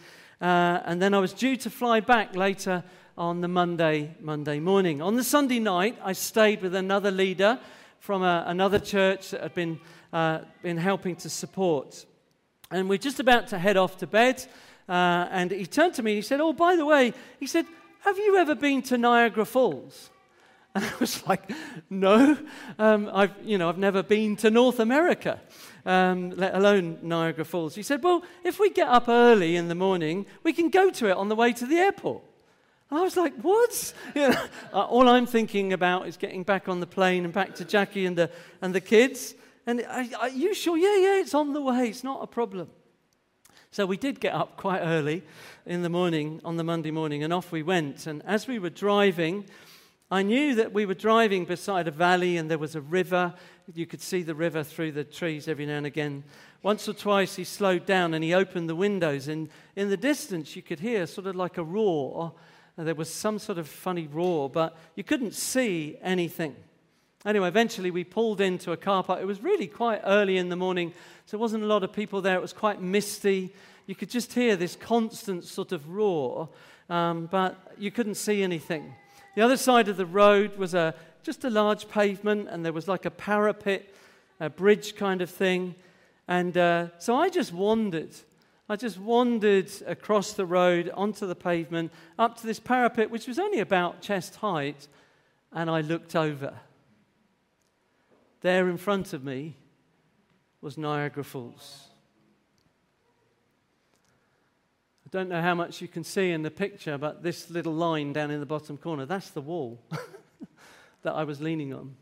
Uh, 0.41 0.81
and 0.87 1.03
then 1.03 1.13
I 1.13 1.19
was 1.19 1.35
due 1.35 1.57
to 1.57 1.69
fly 1.69 2.01
back 2.01 2.35
later 2.35 2.83
on 3.19 3.43
the 3.43 3.49
Monday, 3.49 4.15
Monday 4.19 4.61
morning. 4.61 5.03
On 5.03 5.15
the 5.15 5.25
Sunday 5.25 5.59
night, 5.59 5.99
I 6.03 6.15
stayed 6.15 6.63
with 6.63 6.75
another 6.75 7.11
leader 7.11 7.59
from 7.99 8.23
a, 8.23 8.45
another 8.47 8.79
church 8.79 9.33
that 9.33 9.43
had 9.43 9.53
been, 9.53 9.79
uh, 10.11 10.39
been 10.63 10.79
helping 10.79 11.17
to 11.17 11.29
support. 11.29 12.07
And 12.71 12.89
we're 12.89 12.97
just 12.97 13.21
about 13.21 13.49
to 13.49 13.59
head 13.59 13.77
off 13.77 13.99
to 13.99 14.07
bed. 14.07 14.43
Uh, 14.89 15.29
and 15.31 15.51
he 15.51 15.67
turned 15.67 15.93
to 15.95 16.03
me 16.03 16.13
and 16.13 16.17
he 16.17 16.23
said, 16.23 16.41
Oh, 16.41 16.55
by 16.55 16.77
the 16.77 16.87
way, 16.87 17.13
he 17.39 17.47
said, 17.47 17.67
Have 18.01 18.17
you 18.17 18.39
ever 18.39 18.55
been 18.55 18.81
to 18.83 18.97
Niagara 18.97 19.45
Falls? 19.45 20.09
And 20.75 20.85
I 20.85 20.93
was 21.01 21.27
like, 21.27 21.51
No, 21.89 22.39
um, 22.79 23.11
I've, 23.13 23.33
you 23.43 23.59
know, 23.59 23.69
I've 23.69 23.79
never 23.79 24.03
been 24.03 24.37
to 24.37 24.51
North 24.51 24.79
America, 24.79 25.41
um, 25.85 26.31
let 26.31 26.55
alone 26.55 26.99
Niagara 27.03 27.45
Falls. 27.45 27.75
He 27.75 27.83
said, 27.83 28.03
Well, 28.05 28.23
if 28.45 28.61
we 28.61 28.71
get 28.71 28.89
up 28.89 29.09
early 29.09 29.57
in 29.57 29.69
the 29.69 29.75
morning, 29.75 30.27
we 30.43 30.53
can 30.53 30.71
go 30.71 30.91
to 30.91 31.09
it 31.09 31.17
on 31.17 31.29
the 31.29 31.35
way 31.35 31.53
to 31.53 31.67
the 31.67 31.77
airport. 31.77 32.23
And 32.89 32.99
I 33.01 33.03
was 33.03 33.17
like, 33.17 33.35
What? 33.43 33.93
You 34.15 34.29
know, 34.29 34.47
all 34.73 35.09
I'm 35.09 35.27
thinking 35.27 35.73
about 35.73 36.07
is 36.07 36.17
getting 36.17 36.45
back 36.45 36.69
on 36.69 36.81
the 36.81 36.87
plane 36.87 37.25
and 37.25 37.35
back 37.35 37.57
to 37.57 37.65
Jackie 37.65 38.07
and 38.07 38.17
the, 38.17 38.31
and 38.63 38.75
the 38.75 38.81
kids. 38.81 39.35
And 39.67 39.85
are 39.85 40.29
you 40.29 40.55
sure? 40.55 40.77
Yeah, 40.77 40.97
yeah, 40.97 41.21
it's 41.21 41.35
on 41.35 41.53
the 41.53 41.61
way. 41.61 41.89
It's 41.89 42.05
not 42.05 42.23
a 42.23 42.27
problem. 42.27 42.69
So 43.73 43.87
we 43.87 43.97
did 43.97 44.19
get 44.19 44.35
up 44.35 44.57
quite 44.57 44.81
early 44.81 45.23
in 45.65 45.83
the 45.83 45.89
morning, 45.89 46.41
on 46.45 46.57
the 46.57 46.65
Monday 46.65 46.91
morning, 46.91 47.23
and 47.23 47.33
off 47.33 47.53
we 47.53 47.63
went. 47.63 48.07
And 48.09 48.21
as 48.27 48.49
we 48.49 48.59
were 48.59 48.71
driving, 48.71 49.45
I 50.13 50.23
knew 50.23 50.57
that 50.57 50.73
we 50.73 50.87
were 50.87 50.95
driving 50.95 51.45
beside 51.45 51.87
a 51.87 51.93
valley 51.93 52.37
and 52.37 52.51
there 52.51 52.59
was 52.59 52.75
a 52.75 52.81
river. 52.81 53.33
You 53.73 53.87
could 53.87 54.01
see 54.01 54.23
the 54.23 54.35
river 54.35 54.65
through 54.65 54.91
the 54.93 55.05
trees 55.05 55.47
every 55.47 55.67
now 55.67 55.77
and 55.77 55.87
again. 55.87 56.25
Once 56.63 56.89
or 56.89 56.93
twice 56.95 57.37
he 57.37 57.45
slowed 57.45 57.87
down 57.87 58.13
and 58.13 58.25
he 58.25 58.35
opened 58.35 58.69
the 58.69 58.75
windows, 58.75 59.29
and 59.29 59.49
in 59.77 59.89
the 59.89 59.97
distance 59.97 60.57
you 60.57 60.63
could 60.63 60.81
hear 60.81 61.07
sort 61.07 61.27
of 61.29 61.37
like 61.37 61.59
a 61.59 61.63
roar. 61.63 62.33
There 62.77 62.95
was 62.95 63.13
some 63.13 63.39
sort 63.39 63.59
of 63.59 63.69
funny 63.69 64.09
roar, 64.09 64.51
but 64.51 64.77
you 64.97 65.05
couldn't 65.05 65.35
see 65.35 65.97
anything. 66.03 66.57
Anyway, 67.25 67.47
eventually 67.47 67.91
we 67.91 68.05
pulled 68.05 68.41
into 68.41 68.73
a 68.73 68.77
car 68.77 69.05
park. 69.05 69.21
It 69.21 69.27
was 69.27 69.43
really 69.43 69.67
quite 69.67 70.01
early 70.05 70.39
in 70.39 70.49
the 70.49 70.57
morning, 70.57 70.93
so 71.27 71.37
there 71.37 71.41
wasn't 71.41 71.63
a 71.63 71.67
lot 71.67 71.85
of 71.85 71.93
people 71.93 72.21
there. 72.21 72.37
It 72.37 72.43
was 72.43 72.53
quite 72.53 72.81
misty. 72.81 73.55
You 73.87 73.95
could 73.95 74.11
just 74.11 74.33
hear 74.33 74.57
this 74.57 74.77
constant 74.77 75.45
sort 75.45 75.73
of 75.73 75.89
roar, 75.89 76.49
um, 76.89 77.27
but 77.31 77.75
you 77.79 77.91
couldn't 77.91 78.17
see 78.17 78.43
anything. 78.43 78.95
The 79.35 79.43
other 79.43 79.57
side 79.57 79.89
of 79.89 79.97
the 79.97 80.07
road 80.07 80.57
was 80.57 80.75
a, 80.75 80.95
just 81.23 81.45
a 81.45 81.51
large 81.51 81.89
pavement, 81.89 82.49
and 82.49 82.65
there 82.65 82.73
was 82.73 82.89
like 82.89 83.05
a 83.05 83.11
parapet, 83.11 83.95
a 84.41 84.51
bridge 84.51 84.97
kind 84.97 85.23
of 85.23 85.31
thing. 85.31 85.75
And 86.27 86.57
uh, 86.57 86.89
so 86.99 87.17
I 87.17 87.29
just 87.29 87.53
wandered. 87.53 88.15
I 88.69 88.77
just 88.77 88.99
wandered 88.99 89.71
across 89.87 90.33
the 90.33 90.47
road 90.47 90.91
onto 90.95 91.27
the 91.27 91.35
pavement, 91.35 91.93
up 92.19 92.39
to 92.39 92.47
this 92.47 92.61
parapet, 92.61 93.11
which 93.11 93.27
was 93.27 93.39
only 93.39 93.61
about 93.61 94.01
chest 94.01 94.37
height, 94.37 94.87
and 95.53 95.69
I 95.69 95.81
looked 95.81 96.15
over. 96.15 96.55
There 98.43 98.69
in 98.69 98.77
front 98.77 99.13
of 99.13 99.25
me 99.25 99.57
was 100.61 100.79
Niagara 100.79 101.25
Falls. 101.25 101.89
I 105.00 105.00
don't 105.11 105.29
know 105.29 105.43
how 105.43 105.55
much 105.55 105.81
you 105.81 105.89
can 105.89 106.05
see 106.05 106.31
in 106.31 106.43
the 106.43 106.51
picture, 106.51 106.97
but 106.97 107.23
this 107.23 107.51
little 107.51 107.75
line 107.75 108.13
down 108.13 108.31
in 108.31 108.39
the 108.39 108.47
bottom 108.47 108.77
corner, 108.77 109.07
that's 109.07 109.31
the 109.31 109.41
wall 109.41 109.83
that 111.03 111.15
I 111.15 111.25
was 111.25 111.41
leaning 111.41 111.75
on. 111.75 111.97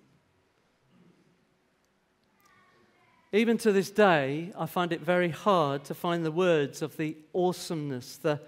Even 3.33 3.59
to 3.59 3.73
this 3.73 3.91
day, 3.91 4.53
I 4.59 4.67
find 4.67 4.93
it 4.93 5.01
very 5.01 5.29
hard 5.29 5.85
to 5.85 5.95
find 5.95 6.25
the 6.25 6.33
words 6.33 6.81
of 6.81 6.97
the 6.97 7.17
awesomeness, 7.35 8.17
the, 8.17 8.41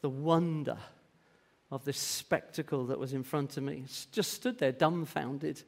the 0.00 0.08
wonder 0.08 0.78
of 1.70 1.84
this 1.84 1.98
spectacle 1.98 2.86
that 2.86 2.98
was 2.98 3.12
in 3.12 3.24
front 3.24 3.56
of 3.56 3.62
me. 3.62 3.84
Just 4.12 4.32
stood 4.32 4.58
there 4.58 4.72
dumbfounded. 4.72 5.62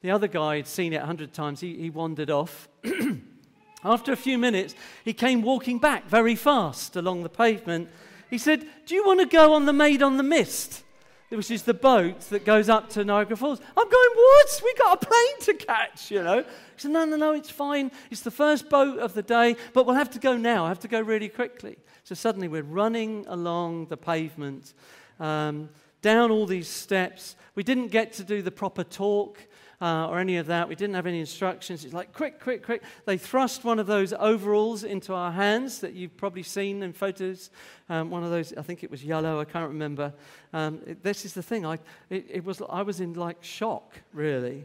The 0.00 0.10
other 0.10 0.28
guy 0.28 0.56
had 0.56 0.66
seen 0.66 0.92
it 0.92 1.02
a 1.02 1.06
hundred 1.06 1.32
times. 1.32 1.60
He, 1.60 1.76
he 1.76 1.90
wandered 1.90 2.30
off. 2.30 2.68
After 3.84 4.12
a 4.12 4.16
few 4.16 4.38
minutes, 4.38 4.74
he 5.04 5.12
came 5.12 5.42
walking 5.42 5.78
back 5.78 6.08
very 6.08 6.34
fast 6.34 6.96
along 6.96 7.22
the 7.22 7.28
pavement. 7.28 7.88
He 8.28 8.38
said, 8.38 8.66
Do 8.86 8.94
you 8.94 9.06
want 9.06 9.20
to 9.20 9.26
go 9.26 9.54
on 9.54 9.66
the 9.66 9.72
Maid 9.72 10.02
of 10.02 10.16
the 10.16 10.22
Mist? 10.22 10.84
Which 11.28 11.50
is 11.50 11.62
the 11.62 11.74
boat 11.74 12.20
that 12.30 12.46
goes 12.46 12.70
up 12.70 12.88
to 12.90 13.04
Niagara 13.04 13.36
Falls. 13.36 13.60
I'm 13.76 13.88
going, 13.88 14.10
What? 14.14 14.62
We've 14.64 14.78
got 14.78 15.02
a 15.02 15.06
plane 15.06 15.40
to 15.40 15.54
catch, 15.54 16.10
you 16.10 16.22
know. 16.22 16.42
He 16.42 16.46
said, 16.76 16.90
No, 16.90 17.04
no, 17.04 17.16
no, 17.16 17.32
it's 17.32 17.50
fine. 17.50 17.92
It's 18.10 18.22
the 18.22 18.30
first 18.30 18.68
boat 18.68 18.98
of 18.98 19.14
the 19.14 19.22
day, 19.22 19.56
but 19.74 19.86
we'll 19.86 19.94
have 19.94 20.10
to 20.10 20.18
go 20.18 20.36
now. 20.36 20.64
I 20.64 20.68
have 20.68 20.80
to 20.80 20.88
go 20.88 21.00
really 21.00 21.28
quickly. 21.28 21.76
So 22.02 22.14
suddenly 22.14 22.48
we're 22.48 22.62
running 22.62 23.26
along 23.28 23.86
the 23.86 23.96
pavement, 23.96 24.74
um, 25.20 25.68
down 26.02 26.30
all 26.30 26.46
these 26.46 26.68
steps. 26.68 27.36
We 27.54 27.62
didn't 27.62 27.88
get 27.88 28.12
to 28.14 28.24
do 28.24 28.40
the 28.42 28.50
proper 28.50 28.82
talk 28.82 29.38
uh, 29.80 30.08
or 30.08 30.18
any 30.18 30.36
of 30.36 30.46
that. 30.46 30.68
We 30.68 30.74
didn't 30.74 30.94
have 30.94 31.06
any 31.06 31.20
instructions. 31.20 31.84
It's 31.84 31.94
like, 31.94 32.12
quick, 32.12 32.40
quick, 32.40 32.64
quick. 32.64 32.82
They 33.04 33.16
thrust 33.16 33.64
one 33.64 33.78
of 33.78 33.86
those 33.86 34.12
overalls 34.12 34.84
into 34.84 35.14
our 35.14 35.30
hands 35.30 35.80
that 35.80 35.94
you've 35.94 36.16
probably 36.16 36.42
seen 36.42 36.82
in 36.82 36.92
photos. 36.92 37.50
Um, 37.88 38.10
one 38.10 38.24
of 38.24 38.30
those, 38.30 38.52
I 38.56 38.62
think 38.62 38.82
it 38.82 38.90
was 38.90 39.04
yellow, 39.04 39.40
I 39.40 39.44
can't 39.44 39.68
remember. 39.68 40.12
Um, 40.52 40.80
it, 40.86 41.02
this 41.02 41.24
is 41.24 41.32
the 41.32 41.42
thing. 41.42 41.64
I, 41.64 41.78
it, 42.10 42.26
it, 42.28 42.44
was, 42.44 42.60
I 42.68 42.82
was 42.82 43.00
in 43.00 43.14
like 43.14 43.42
shock, 43.42 43.94
really. 44.12 44.64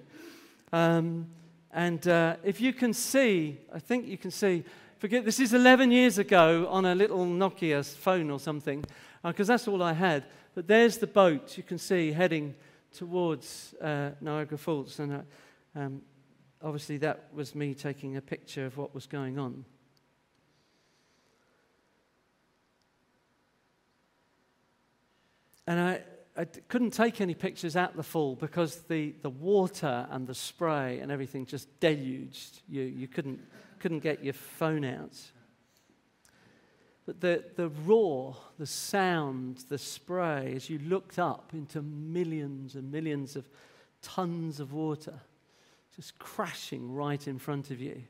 Um, 0.72 1.28
and 1.72 2.08
uh, 2.08 2.38
if 2.44 2.60
you 2.60 2.74
can 2.74 2.94
see, 2.94 3.60
I 3.72 3.80
think 3.80 4.08
you 4.08 4.18
can 4.18 4.32
see, 4.32 4.64
forget, 4.98 5.26
this 5.26 5.40
is 5.40 5.54
11 5.54 5.92
years 5.92 6.18
ago 6.18 6.68
on 6.70 6.86
a 6.86 6.96
little 6.96 7.26
Nokia 7.26 7.86
phone 7.86 8.32
or 8.32 8.40
something, 8.40 8.84
because 9.24 9.50
uh, 9.50 9.54
that's 9.54 9.68
all 9.68 9.84
I 9.84 9.94
had. 9.94 10.26
But 10.56 10.68
there's 10.68 10.98
the 10.98 11.08
boat 11.08 11.58
you 11.58 11.64
can 11.64 11.78
see 11.78 12.12
heading 12.12 12.56
towards 12.94 13.74
uh, 13.82 14.12
Niagara 14.22 14.58
Falls. 14.58 15.00
And 15.00 15.14
uh, 15.14 15.20
um, 15.76 16.02
obviously, 16.62 16.98
that 17.00 17.34
was 17.34 17.56
me 17.56 17.74
taking 17.74 18.18
a 18.18 18.22
picture 18.22 18.66
of 18.66 18.78
what 18.78 18.94
was 18.94 19.06
going 19.06 19.40
on. 19.40 19.66
And 25.66 25.80
I, 25.80 26.02
I 26.36 26.46
couldn't 26.46 26.92
take 26.92 27.22
any 27.22 27.34
pictures 27.34 27.76
at 27.76 27.96
the 27.96 28.04
fall 28.04 28.36
because 28.36 28.78
the, 28.90 29.16
the 29.22 29.30
water 29.30 30.08
and 30.10 30.28
the 30.28 30.36
spray 30.36 31.00
and 31.00 31.12
everything 31.12 31.46
just 31.46 31.80
deluged 31.80 32.62
you. 32.68 32.84
You 32.84 33.08
couldn't, 33.08 33.40
couldn't 33.80 34.00
get 34.00 34.24
your 34.24 34.34
phone 34.34 34.84
out. 34.84 35.18
But 37.06 37.20
the, 37.20 37.44
the 37.56 37.70
roar, 37.70 38.38
the 38.58 38.66
sound, 38.66 39.66
the 39.70 39.78
spray, 39.78 40.54
as 40.56 40.70
you 40.70 40.80
looked 40.80 41.20
up 41.20 41.52
into 41.54 41.82
millions 41.82 42.76
and 42.76 42.92
millions 42.92 43.36
of 43.36 43.50
tons 44.02 44.60
of 44.60 44.74
water 44.74 45.20
just 45.96 46.18
crashing 46.18 46.94
right 46.94 47.28
in 47.28 47.38
front 47.38 47.72
of 47.72 47.80
you. 47.80 48.02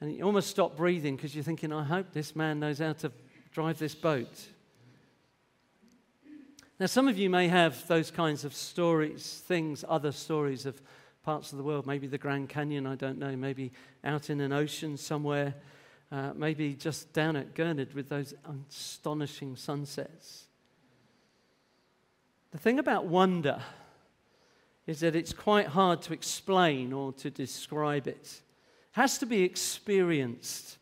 And 0.00 0.14
you 0.14 0.24
almost 0.24 0.48
stop 0.48 0.76
breathing 0.76 1.16
because 1.16 1.34
you're 1.34 1.44
thinking, 1.44 1.72
I 1.72 1.82
hope 1.82 2.12
this 2.12 2.36
man 2.36 2.60
knows 2.60 2.78
how 2.78 2.92
to 2.94 3.10
drive 3.52 3.78
this 3.78 3.94
boat. 3.94 4.48
Now, 6.78 6.86
some 6.86 7.08
of 7.08 7.18
you 7.18 7.30
may 7.30 7.48
have 7.48 7.86
those 7.86 8.10
kinds 8.10 8.44
of 8.44 8.54
stories, 8.54 9.42
things, 9.46 9.84
other 9.88 10.12
stories 10.12 10.66
of 10.66 10.80
parts 11.22 11.52
of 11.52 11.58
the 11.58 11.64
world, 11.64 11.86
maybe 11.86 12.06
the 12.06 12.18
Grand 12.18 12.48
Canyon, 12.48 12.86
I 12.86 12.96
don't 12.96 13.18
know, 13.18 13.34
maybe 13.36 13.72
out 14.02 14.28
in 14.28 14.40
an 14.40 14.52
ocean 14.52 14.96
somewhere 14.96 15.54
uh, 16.12 16.32
maybe 16.34 16.74
just 16.74 17.12
down 17.12 17.36
at 17.36 17.54
Gurnard 17.54 17.94
with 17.94 18.08
those 18.08 18.34
astonishing 18.68 19.56
sunsets. 19.56 20.44
The 22.52 22.58
thing 22.58 22.78
about 22.78 23.06
wonder 23.06 23.60
is 24.86 25.00
that 25.00 25.16
it's 25.16 25.32
quite 25.32 25.68
hard 25.68 26.02
to 26.02 26.12
explain 26.12 26.92
or 26.92 27.12
to 27.14 27.30
describe 27.30 28.06
it. 28.06 28.16
It 28.16 28.42
has 28.92 29.18
to 29.18 29.26
be 29.26 29.42
experienced. 29.42 30.78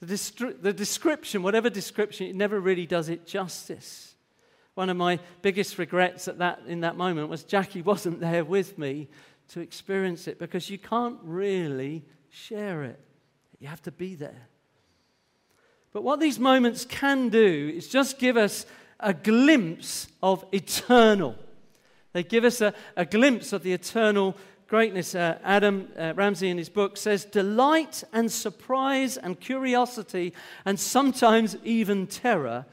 The, 0.00 0.56
the 0.60 0.72
description, 0.72 1.42
whatever 1.42 1.70
description, 1.70 2.26
it 2.26 2.36
never 2.36 2.60
really 2.60 2.86
does 2.86 3.08
it 3.08 3.26
justice. 3.26 4.14
One 4.74 4.88
of 4.88 4.96
my 4.96 5.20
biggest 5.42 5.78
regrets 5.78 6.28
at 6.28 6.38
that, 6.38 6.60
in 6.66 6.80
that 6.80 6.96
moment 6.96 7.28
was 7.28 7.44
Jackie 7.44 7.82
wasn't 7.82 8.20
there 8.20 8.44
with 8.44 8.78
me 8.78 9.08
to 9.48 9.60
experience 9.60 10.28
it 10.28 10.38
because 10.38 10.70
you 10.70 10.78
can't 10.78 11.18
really 11.22 12.04
share 12.30 12.84
it. 12.84 13.00
You 13.62 13.68
have 13.68 13.82
to 13.82 13.92
be 13.92 14.16
there. 14.16 14.48
But 15.92 16.02
what 16.02 16.18
these 16.18 16.40
moments 16.40 16.84
can 16.84 17.28
do 17.28 17.72
is 17.72 17.86
just 17.86 18.18
give 18.18 18.36
us 18.36 18.66
a 18.98 19.14
glimpse 19.14 20.08
of 20.20 20.44
eternal. 20.50 21.36
They 22.12 22.24
give 22.24 22.42
us 22.44 22.60
a, 22.60 22.74
a 22.96 23.04
glimpse 23.04 23.52
of 23.52 23.62
the 23.62 23.72
eternal 23.72 24.36
greatness. 24.66 25.14
Uh, 25.14 25.38
Adam 25.44 25.86
uh, 25.96 26.12
Ramsey, 26.16 26.50
in 26.50 26.58
his 26.58 26.68
book, 26.68 26.96
says 26.96 27.24
delight 27.24 28.02
and 28.12 28.32
surprise 28.32 29.16
and 29.16 29.38
curiosity, 29.38 30.32
and 30.64 30.80
sometimes 30.80 31.56
even 31.62 32.08
terror, 32.08 32.66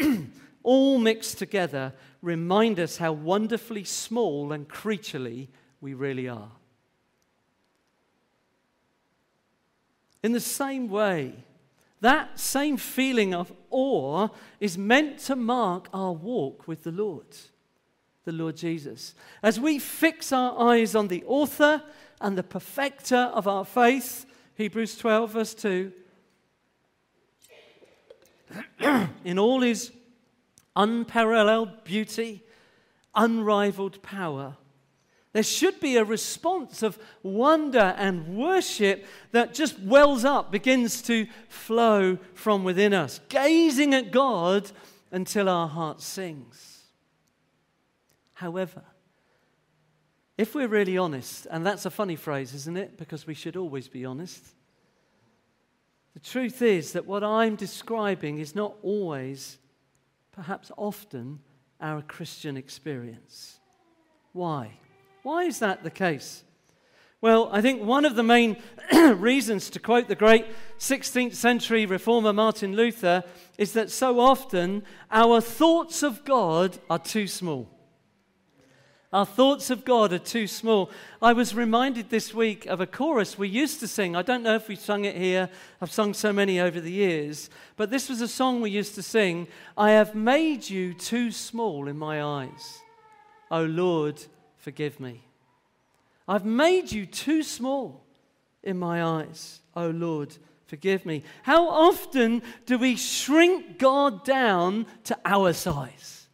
all 0.62 0.98
mixed 0.98 1.36
together, 1.36 1.92
remind 2.22 2.80
us 2.80 2.96
how 2.96 3.12
wonderfully 3.12 3.84
small 3.84 4.50
and 4.50 4.66
creaturely 4.66 5.50
we 5.82 5.92
really 5.92 6.26
are. 6.26 6.52
In 10.22 10.32
the 10.32 10.40
same 10.40 10.88
way, 10.88 11.34
that 12.00 12.38
same 12.38 12.76
feeling 12.76 13.32
of 13.32 13.52
awe 13.70 14.28
is 14.60 14.76
meant 14.76 15.18
to 15.20 15.36
mark 15.36 15.88
our 15.92 16.12
walk 16.12 16.66
with 16.66 16.82
the 16.84 16.92
Lord, 16.92 17.26
the 18.24 18.32
Lord 18.32 18.56
Jesus. 18.56 19.14
As 19.42 19.60
we 19.60 19.78
fix 19.78 20.32
our 20.32 20.58
eyes 20.58 20.94
on 20.94 21.08
the 21.08 21.24
author 21.26 21.82
and 22.20 22.36
the 22.36 22.42
perfecter 22.42 23.30
of 23.34 23.46
our 23.46 23.64
faith, 23.64 24.26
Hebrews 24.56 24.96
12, 24.96 25.30
verse 25.30 25.54
2, 25.54 25.92
in 29.24 29.38
all 29.38 29.60
his 29.60 29.92
unparalleled 30.76 31.84
beauty, 31.84 32.42
unrivaled 33.14 34.02
power, 34.02 34.56
there 35.32 35.42
should 35.42 35.80
be 35.80 35.96
a 35.96 36.04
response 36.04 36.82
of 36.82 36.98
wonder 37.22 37.94
and 37.96 38.36
worship 38.36 39.06
that 39.30 39.54
just 39.54 39.78
wells 39.80 40.24
up, 40.24 40.52
begins 40.52 41.00
to 41.02 41.26
flow 41.48 42.18
from 42.34 42.64
within 42.64 42.92
us, 42.92 43.20
gazing 43.30 43.94
at 43.94 44.12
God 44.12 44.70
until 45.10 45.48
our 45.48 45.68
heart 45.68 46.02
sings. 46.02 46.82
However, 48.34 48.82
if 50.36 50.54
we're 50.54 50.68
really 50.68 50.98
honest, 50.98 51.46
and 51.50 51.64
that's 51.64 51.86
a 51.86 51.90
funny 51.90 52.16
phrase, 52.16 52.52
isn't 52.54 52.76
it? 52.76 52.98
Because 52.98 53.26
we 53.26 53.34
should 53.34 53.56
always 53.56 53.88
be 53.88 54.04
honest. 54.04 54.44
The 56.14 56.20
truth 56.20 56.60
is 56.60 56.92
that 56.92 57.06
what 57.06 57.24
I'm 57.24 57.56
describing 57.56 58.38
is 58.38 58.54
not 58.54 58.74
always, 58.82 59.58
perhaps 60.32 60.70
often, 60.76 61.40
our 61.80 62.02
Christian 62.02 62.56
experience. 62.56 63.60
Why? 64.32 64.78
Why 65.22 65.44
is 65.44 65.60
that 65.60 65.82
the 65.82 65.90
case? 65.90 66.44
Well, 67.20 67.48
I 67.52 67.60
think 67.60 67.82
one 67.82 68.04
of 68.04 68.16
the 68.16 68.24
main 68.24 68.56
reasons, 68.92 69.70
to 69.70 69.78
quote 69.78 70.08
the 70.08 70.16
great 70.16 70.46
16th 70.80 71.34
century 71.34 71.86
reformer 71.86 72.32
Martin 72.32 72.74
Luther, 72.74 73.22
is 73.56 73.72
that 73.74 73.92
so 73.92 74.18
often 74.18 74.82
our 75.08 75.40
thoughts 75.40 76.02
of 76.02 76.24
God 76.24 76.78
are 76.90 76.98
too 76.98 77.28
small. 77.28 77.68
Our 79.12 79.26
thoughts 79.26 79.70
of 79.70 79.84
God 79.84 80.12
are 80.12 80.18
too 80.18 80.48
small. 80.48 80.90
I 81.20 81.34
was 81.34 81.54
reminded 81.54 82.08
this 82.10 82.34
week 82.34 82.66
of 82.66 82.80
a 82.80 82.86
chorus 82.86 83.38
we 83.38 83.46
used 83.46 83.78
to 83.80 83.86
sing. 83.86 84.16
I 84.16 84.22
don't 84.22 84.42
know 84.42 84.56
if 84.56 84.68
we've 84.68 84.80
sung 84.80 85.04
it 85.04 85.14
here. 85.14 85.50
I've 85.80 85.92
sung 85.92 86.14
so 86.14 86.32
many 86.32 86.58
over 86.58 86.80
the 86.80 86.90
years. 86.90 87.50
But 87.76 87.90
this 87.90 88.08
was 88.08 88.20
a 88.20 88.26
song 88.26 88.62
we 88.62 88.70
used 88.70 88.94
to 88.96 89.02
sing 89.02 89.46
I 89.76 89.90
have 89.90 90.14
made 90.14 90.68
you 90.68 90.94
too 90.94 91.30
small 91.30 91.86
in 91.88 91.98
my 91.98 92.22
eyes. 92.22 92.80
O 93.50 93.64
Lord, 93.64 94.20
forgive 94.62 95.00
me. 95.00 95.24
I've 96.26 96.44
made 96.44 96.90
you 96.92 97.04
too 97.04 97.42
small 97.42 98.04
in 98.62 98.78
my 98.78 99.02
eyes. 99.04 99.60
Oh 99.74 99.90
Lord, 99.90 100.34
forgive 100.66 101.04
me. 101.04 101.24
How 101.42 101.68
often 101.68 102.42
do 102.64 102.78
we 102.78 102.96
shrink 102.96 103.78
God 103.78 104.24
down 104.24 104.86
to 105.04 105.18
our 105.24 105.52
size? 105.52 106.28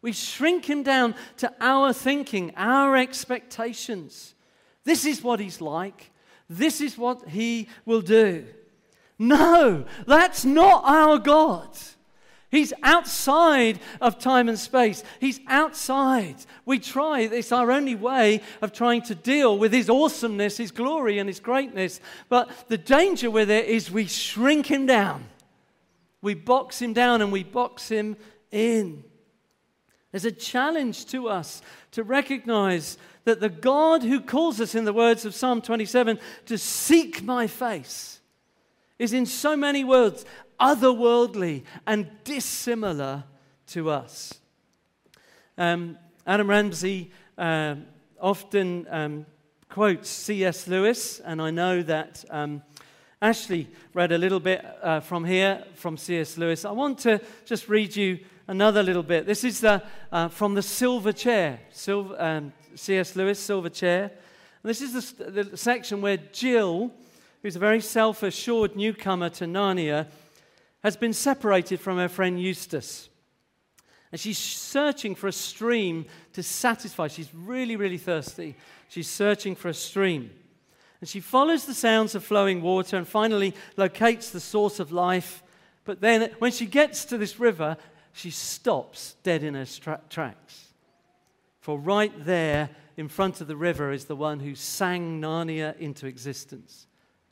We 0.00 0.12
shrink 0.12 0.70
him 0.70 0.84
down 0.84 1.14
to 1.38 1.52
our 1.60 1.92
thinking, 1.92 2.52
our 2.56 2.96
expectations. 2.96 4.34
This 4.84 5.04
is 5.04 5.22
what 5.22 5.40
he's 5.40 5.60
like. 5.60 6.12
This 6.48 6.80
is 6.80 6.96
what 6.96 7.28
he 7.28 7.68
will 7.84 8.02
do. 8.02 8.46
No, 9.18 9.86
that's 10.06 10.44
not 10.44 10.84
our 10.84 11.18
God. 11.18 11.70
He's 12.54 12.72
outside 12.84 13.80
of 14.00 14.20
time 14.20 14.48
and 14.48 14.56
space. 14.56 15.02
He's 15.18 15.40
outside. 15.48 16.36
We 16.64 16.78
try, 16.78 17.22
it's 17.22 17.50
our 17.50 17.72
only 17.72 17.96
way 17.96 18.42
of 18.62 18.72
trying 18.72 19.02
to 19.02 19.16
deal 19.16 19.58
with 19.58 19.72
His 19.72 19.90
awesomeness, 19.90 20.58
His 20.58 20.70
glory, 20.70 21.18
and 21.18 21.28
His 21.28 21.40
greatness. 21.40 22.00
But 22.28 22.68
the 22.68 22.78
danger 22.78 23.28
with 23.28 23.50
it 23.50 23.66
is 23.66 23.90
we 23.90 24.06
shrink 24.06 24.66
Him 24.66 24.86
down. 24.86 25.24
We 26.22 26.34
box 26.34 26.80
Him 26.80 26.92
down 26.92 27.22
and 27.22 27.32
we 27.32 27.42
box 27.42 27.88
Him 27.88 28.16
in. 28.52 29.02
There's 30.12 30.24
a 30.24 30.30
challenge 30.30 31.06
to 31.06 31.28
us 31.28 31.60
to 31.90 32.04
recognize 32.04 32.98
that 33.24 33.40
the 33.40 33.48
God 33.48 34.04
who 34.04 34.20
calls 34.20 34.60
us, 34.60 34.76
in 34.76 34.84
the 34.84 34.92
words 34.92 35.24
of 35.24 35.34
Psalm 35.34 35.60
27, 35.60 36.20
to 36.46 36.56
seek 36.56 37.20
my 37.20 37.48
face 37.48 38.20
is 38.98 39.12
in 39.12 39.26
so 39.26 39.56
many 39.56 39.82
words 39.82 40.24
otherworldly 40.60 41.64
and 41.86 42.10
dissimilar 42.24 43.24
to 43.68 43.90
us. 43.90 44.34
Um, 45.56 45.98
Adam 46.26 46.48
Ramsey 46.48 47.10
uh, 47.38 47.76
often 48.20 48.86
um, 48.90 49.26
quotes 49.68 50.08
C.S. 50.08 50.66
Lewis, 50.66 51.20
and 51.20 51.40
I 51.40 51.50
know 51.50 51.82
that 51.82 52.24
um, 52.30 52.62
Ashley 53.20 53.68
read 53.92 54.12
a 54.12 54.18
little 54.18 54.40
bit 54.40 54.64
uh, 54.82 55.00
from 55.00 55.24
here 55.24 55.64
from 55.74 55.96
C.S. 55.96 56.36
Lewis. 56.36 56.64
I 56.64 56.72
want 56.72 56.98
to 57.00 57.20
just 57.44 57.68
read 57.68 57.94
you 57.96 58.18
another 58.46 58.82
little 58.82 59.02
bit. 59.02 59.26
This 59.26 59.44
is 59.44 59.60
the, 59.60 59.82
uh, 60.12 60.28
from 60.28 60.54
the 60.54 60.62
Silver 60.62 61.12
Chair, 61.12 61.60
Silver, 61.70 62.16
um, 62.20 62.52
C.S. 62.74 63.16
Lewis, 63.16 63.38
Silver 63.38 63.70
Chair. 63.70 64.10
And 64.62 64.70
this 64.70 64.80
is 64.80 65.12
the, 65.12 65.42
the 65.42 65.56
section 65.56 66.00
where 66.00 66.16
Jill, 66.16 66.90
who's 67.42 67.56
a 67.56 67.60
very 67.60 67.80
self 67.80 68.22
assured 68.22 68.76
newcomer 68.76 69.30
to 69.30 69.44
Narnia, 69.44 70.06
has 70.84 70.96
been 70.96 71.14
separated 71.14 71.80
from 71.80 71.96
her 71.96 72.08
friend 72.08 72.40
Eustace. 72.40 73.08
And 74.12 74.20
she's 74.20 74.38
searching 74.38 75.14
for 75.14 75.26
a 75.26 75.32
stream 75.32 76.04
to 76.34 76.42
satisfy. 76.42 77.08
She's 77.08 77.34
really, 77.34 77.74
really 77.74 77.98
thirsty. 77.98 78.54
She's 78.88 79.08
searching 79.08 79.56
for 79.56 79.68
a 79.68 79.74
stream. 79.74 80.30
And 81.00 81.08
she 81.08 81.20
follows 81.20 81.64
the 81.64 81.74
sounds 81.74 82.14
of 82.14 82.22
flowing 82.22 82.62
water 82.62 82.96
and 82.98 83.08
finally 83.08 83.54
locates 83.76 84.30
the 84.30 84.40
source 84.40 84.78
of 84.78 84.92
life. 84.92 85.42
But 85.84 86.00
then, 86.00 86.30
when 86.38 86.52
she 86.52 86.66
gets 86.66 87.06
to 87.06 87.18
this 87.18 87.40
river, 87.40 87.78
she 88.12 88.30
stops 88.30 89.16
dead 89.22 89.42
in 89.42 89.54
her 89.54 89.66
tra- 89.66 90.00
tracks. 90.08 90.68
For 91.60 91.78
right 91.78 92.12
there 92.24 92.68
in 92.96 93.08
front 93.08 93.40
of 93.40 93.48
the 93.48 93.56
river 93.56 93.90
is 93.90 94.04
the 94.04 94.16
one 94.16 94.38
who 94.38 94.54
sang 94.54 95.20
Narnia 95.20 95.76
into 95.78 96.06
existence 96.06 96.86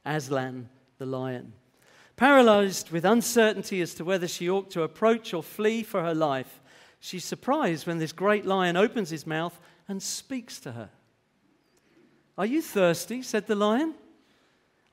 Aslan 0.04 0.68
the 0.98 1.06
lion. 1.06 1.52
Paralyzed 2.22 2.92
with 2.92 3.04
uncertainty 3.04 3.80
as 3.80 3.94
to 3.94 4.04
whether 4.04 4.28
she 4.28 4.48
ought 4.48 4.70
to 4.70 4.84
approach 4.84 5.34
or 5.34 5.42
flee 5.42 5.82
for 5.82 6.04
her 6.04 6.14
life, 6.14 6.60
she's 7.00 7.24
surprised 7.24 7.84
when 7.84 7.98
this 7.98 8.12
great 8.12 8.46
lion 8.46 8.76
opens 8.76 9.10
his 9.10 9.26
mouth 9.26 9.58
and 9.88 10.00
speaks 10.00 10.60
to 10.60 10.70
her. 10.70 10.90
Are 12.38 12.46
you 12.46 12.62
thirsty? 12.62 13.22
said 13.22 13.48
the 13.48 13.56
lion. 13.56 13.94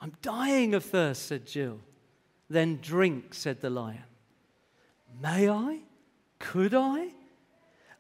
I'm 0.02 0.14
dying 0.24 0.74
of 0.74 0.84
thirst, 0.84 1.28
said 1.28 1.46
Jill. 1.46 1.80
Then 2.50 2.80
drink, 2.82 3.36
said 3.36 3.62
the 3.62 3.70
lion. 3.70 4.06
May 5.22 5.48
I? 5.48 5.82
Could 6.40 6.74
I? 6.74 7.10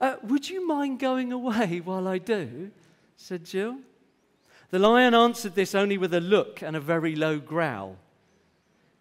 Uh, 0.01 0.15
would 0.23 0.49
you 0.49 0.67
mind 0.67 0.97
going 0.97 1.31
away 1.31 1.81
while 1.85 2.07
I 2.07 2.17
do? 2.17 2.71
said 3.15 3.45
Jill. 3.45 3.77
The 4.71 4.79
lion 4.79 5.13
answered 5.13 5.53
this 5.53 5.75
only 5.75 5.99
with 5.99 6.15
a 6.15 6.19
look 6.19 6.63
and 6.63 6.75
a 6.75 6.79
very 6.79 7.15
low 7.15 7.37
growl. 7.37 7.95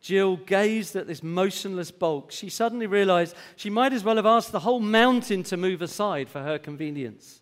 Jill 0.00 0.36
gazed 0.36 0.94
at 0.96 1.06
this 1.06 1.22
motionless 1.22 1.90
bulk. 1.90 2.30
She 2.30 2.48
suddenly 2.48 2.86
realized 2.86 3.34
she 3.56 3.70
might 3.70 3.92
as 3.92 4.04
well 4.04 4.16
have 4.16 4.26
asked 4.26 4.52
the 4.52 4.60
whole 4.60 4.80
mountain 4.80 5.42
to 5.44 5.56
move 5.56 5.82
aside 5.82 6.28
for 6.28 6.42
her 6.42 6.58
convenience. 6.58 7.40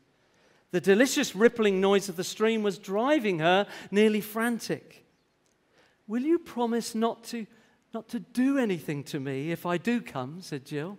The 0.70 0.80
delicious 0.80 1.36
rippling 1.36 1.80
noise 1.80 2.08
of 2.08 2.16
the 2.16 2.24
stream 2.24 2.62
was 2.62 2.78
driving 2.78 3.38
her 3.38 3.66
nearly 3.90 4.20
frantic. 4.20 5.04
Will 6.06 6.22
you 6.22 6.38
promise 6.38 6.94
not 6.94 7.24
to, 7.24 7.46
not 7.92 8.08
to 8.08 8.20
do 8.20 8.58
anything 8.58 9.04
to 9.04 9.20
me 9.20 9.52
if 9.52 9.66
I 9.66 9.76
do 9.76 10.00
come? 10.00 10.40
said 10.40 10.64
Jill. 10.64 10.98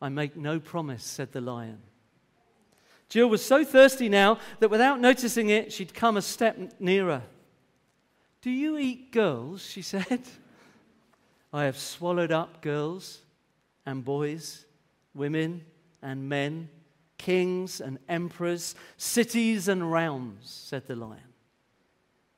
I 0.00 0.08
make 0.08 0.36
no 0.36 0.60
promise, 0.60 1.04
said 1.04 1.32
the 1.32 1.40
lion. 1.40 1.78
Jill 3.08 3.28
was 3.28 3.44
so 3.44 3.64
thirsty 3.64 4.08
now 4.08 4.38
that 4.60 4.68
without 4.68 5.00
noticing 5.00 5.48
it, 5.48 5.72
she'd 5.72 5.94
come 5.94 6.16
a 6.16 6.22
step 6.22 6.58
nearer. 6.80 7.22
Do 8.42 8.50
you 8.50 8.78
eat 8.78 9.12
girls? 9.12 9.64
she 9.64 9.82
said. 9.82 10.22
I 11.56 11.64
have 11.64 11.78
swallowed 11.78 12.32
up 12.32 12.60
girls 12.60 13.22
and 13.86 14.04
boys, 14.04 14.66
women 15.14 15.64
and 16.02 16.28
men, 16.28 16.68
kings 17.16 17.80
and 17.80 17.98
emperors, 18.10 18.74
cities 18.98 19.66
and 19.66 19.90
realms, 19.90 20.50
said 20.50 20.86
the 20.86 20.94
lion. 20.94 21.32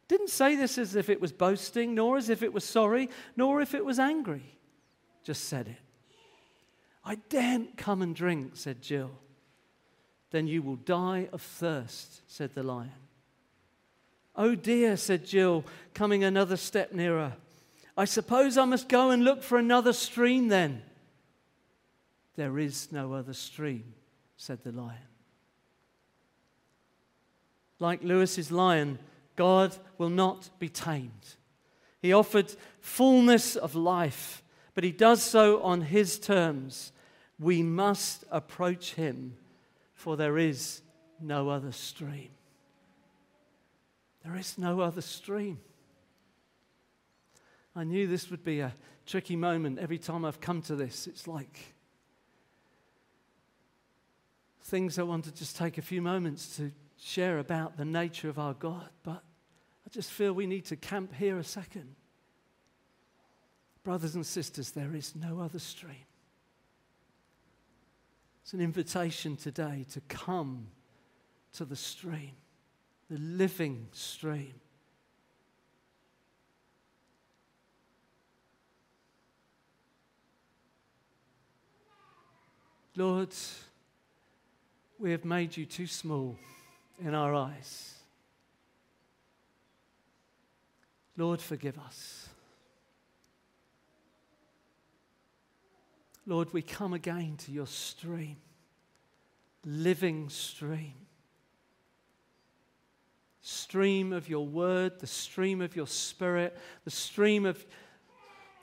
Didn't 0.07 0.31
say 0.31 0.55
this 0.55 0.79
as 0.79 0.95
if 0.95 1.09
it 1.09 1.21
was 1.21 1.33
boasting, 1.33 1.97
nor 1.97 2.17
as 2.17 2.29
if 2.29 2.45
it 2.45 2.53
was 2.53 2.63
sorry, 2.63 3.11
nor 3.37 3.61
if 3.61 3.75
it 3.75 3.85
was 3.85 3.99
angry. 3.99 4.57
Just 5.25 5.47
said 5.47 5.67
it. 5.67 5.81
I 7.05 7.17
daren't 7.17 7.77
come 7.77 8.03
and 8.03 8.15
drink, 8.15 8.53
said 8.55 8.81
Jill. 8.81 9.11
Then 10.31 10.47
you 10.47 10.63
will 10.63 10.77
die 10.77 11.29
of 11.33 11.43
thirst, 11.43 12.23
said 12.29 12.55
the 12.55 12.63
lion. 12.63 12.93
Oh 14.37 14.55
dear, 14.55 14.97
said 14.97 15.27
Jill, 15.27 15.65
coming 15.93 16.23
another 16.23 16.57
step 16.57 16.93
nearer. 16.93 17.33
I 17.99 18.05
suppose 18.05 18.57
I 18.57 18.65
must 18.65 18.89
go 18.89 19.11
and 19.11 19.25
look 19.25 19.43
for 19.43 19.59
another 19.59 19.93
stream 19.93 20.47
then. 20.47 20.83
There 22.37 22.57
is 22.57 22.93
no 22.93 23.13
other 23.13 23.33
stream, 23.33 23.93
said 24.37 24.63
the 24.63 24.71
lion. 24.71 25.01
Like 27.81 28.05
Lewis's 28.05 28.53
lion, 28.53 29.01
God 29.35 29.77
will 29.99 30.11
not 30.11 30.49
be 30.61 30.69
tamed. 30.69 31.35
He 32.01 32.13
offered 32.13 32.55
fullness 32.81 33.57
of 33.57 33.75
life, 33.75 34.45
but 34.75 34.85
he 34.85 34.93
does 34.93 35.21
so 35.21 35.61
on 35.63 35.81
his 35.81 36.21
terms. 36.21 36.93
We 37.41 37.65
must 37.65 38.23
approach 38.31 38.95
him, 38.95 39.37
for 39.95 40.17
there 40.17 40.39
is 40.39 40.83
no 41.21 41.49
other 41.49 41.73
stream. 41.73 42.31
There 44.25 44.37
is 44.37 44.57
no 44.57 44.83
other 44.83 45.01
stream. 45.01 45.59
I 47.79 47.85
knew 47.85 48.09
this 48.09 48.29
would 48.33 48.43
be 48.43 48.59
a 48.59 48.75
tricky 49.07 49.37
moment 49.37 49.79
every 49.79 49.99
time 49.99 50.25
I've 50.25 50.41
come 50.41 50.63
to 50.63 50.75
this. 50.75 51.07
It's 51.07 51.29
like 51.29 51.77
things 54.63 54.99
I 54.99 55.05
want 55.05 55.27
to 55.27 55.33
just 55.33 55.57
take 55.57 55.79
a 55.79 55.83
few 55.83 56.03
moments 56.03 56.57
to 56.57 56.73
share 56.99 57.39
about 57.39 57.77
the 57.77 57.85
nature 57.85 58.29
of 58.29 58.37
our 58.37 58.53
God, 58.53 58.89
but 59.05 59.23
I 59.87 59.91
just 59.93 60.11
feel 60.11 60.33
we 60.33 60.49
need 60.49 60.65
to 60.65 60.77
camp 60.77 61.15
here 61.15 61.39
a 61.39 61.45
second. 61.45 61.95
Brothers 63.85 64.17
and 64.17 64.27
sisters, 64.27 64.73
there 64.73 64.97
is 64.97 65.15
no 65.15 65.39
other 65.39 65.61
stream. 65.61 66.05
It's 68.43 68.55
an 68.55 68.61
invitation 68.61 69.37
today 69.37 69.87
to 69.93 70.01
come 70.09 70.67
to 71.53 71.65
the 71.65 71.77
stream, 71.77 72.33
the 73.09 73.19
living 73.19 73.87
stream. 73.93 74.55
Lord, 82.99 83.33
we 84.99 85.13
have 85.13 85.25
made 85.25 85.57
you 85.57 85.67
too 85.67 85.87
small 85.87 86.37
in 87.01 87.15
our 87.15 87.33
eyes. 87.33 87.95
Lord, 91.17 91.41
forgive 91.41 91.79
us. 91.79 92.29
Lord, 96.27 96.53
we 96.53 96.61
come 96.61 96.93
again 96.93 97.37
to 97.45 97.53
your 97.53 97.69
stream, 97.69 98.39
living 99.65 100.29
stream. 100.29 100.95
Stream 103.43 104.13
of 104.13 104.29
your 104.29 104.45
word, 104.45 104.99
the 104.99 105.07
stream 105.07 105.61
of 105.61 105.77
your 105.77 105.87
spirit, 105.87 106.59
the 106.85 106.91
stream 106.91 107.47
of 107.47 107.65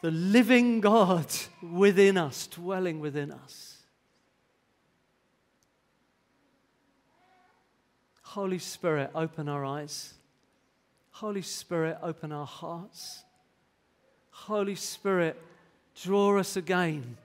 the 0.01 0.11
living 0.11 0.81
God 0.81 1.25
within 1.63 2.17
us, 2.17 2.47
dwelling 2.47 2.99
within 2.99 3.31
us. 3.31 3.74
Holy 8.35 8.59
Spirit, 8.59 9.11
open 9.15 9.47
our 9.47 9.63
eyes. 9.63 10.13
Holy 11.11 11.41
Spirit, 11.41 11.97
open 12.03 12.33
our 12.33 12.45
hearts. 12.45 13.23
Holy 14.29 14.75
Spirit, 14.75 15.41
draw 16.03 16.37
us 16.37 16.57
again 16.57 17.15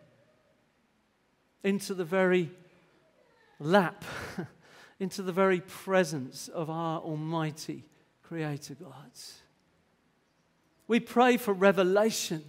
into 1.65 1.95
the 1.95 2.05
very 2.05 2.49
lap, 3.59 4.05
into 5.01 5.23
the 5.23 5.33
very 5.33 5.61
presence 5.61 6.47
of 6.47 6.71
our 6.71 7.01
Almighty 7.01 7.83
Creator 8.23 8.77
God. 8.81 9.11
We 10.87 11.01
pray 11.01 11.39
for 11.39 11.53
revelation 11.53 12.45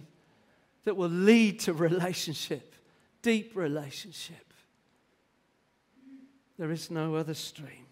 that 0.84 0.96
will 0.96 1.08
lead 1.08 1.58
to 1.62 1.72
relationship, 1.72 2.76
deep 3.22 3.56
relationship. 3.56 4.52
There 6.60 6.70
is 6.70 6.92
no 6.92 7.16
other 7.16 7.34
stream. 7.34 7.86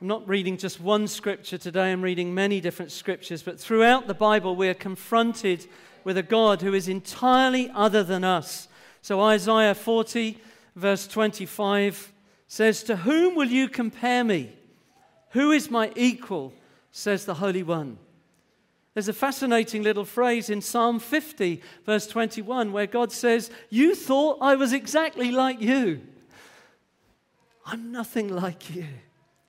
I'm 0.00 0.08
not 0.08 0.28
reading 0.28 0.58
just 0.58 0.78
one 0.78 1.08
scripture 1.08 1.56
today, 1.56 1.90
I'm 1.90 2.02
reading 2.02 2.34
many 2.34 2.60
different 2.60 2.92
scriptures, 2.92 3.42
but 3.42 3.58
throughout 3.58 4.06
the 4.06 4.12
Bible, 4.12 4.54
we 4.54 4.68
are 4.68 4.74
confronted 4.74 5.66
with 6.04 6.18
a 6.18 6.22
God 6.22 6.60
who 6.60 6.74
is 6.74 6.86
entirely 6.86 7.70
other 7.74 8.04
than 8.04 8.22
us. 8.22 8.68
So, 9.00 9.22
Isaiah 9.22 9.74
40, 9.74 10.38
verse 10.74 11.06
25 11.06 12.12
says, 12.46 12.82
To 12.82 12.96
whom 12.96 13.36
will 13.36 13.48
you 13.48 13.70
compare 13.70 14.22
me? 14.22 14.52
Who 15.30 15.50
is 15.50 15.70
my 15.70 15.90
equal? 15.96 16.52
says 16.92 17.24
the 17.24 17.34
Holy 17.34 17.62
One. 17.62 17.98
There's 18.92 19.08
a 19.08 19.14
fascinating 19.14 19.82
little 19.82 20.04
phrase 20.04 20.50
in 20.50 20.60
Psalm 20.60 20.98
50, 20.98 21.62
verse 21.86 22.06
21, 22.06 22.70
where 22.70 22.86
God 22.86 23.12
says, 23.12 23.50
You 23.70 23.94
thought 23.94 24.38
I 24.42 24.56
was 24.56 24.74
exactly 24.74 25.30
like 25.30 25.60
you. 25.62 26.02
I'm 27.64 27.92
nothing 27.92 28.28
like 28.28 28.74
you. 28.74 28.86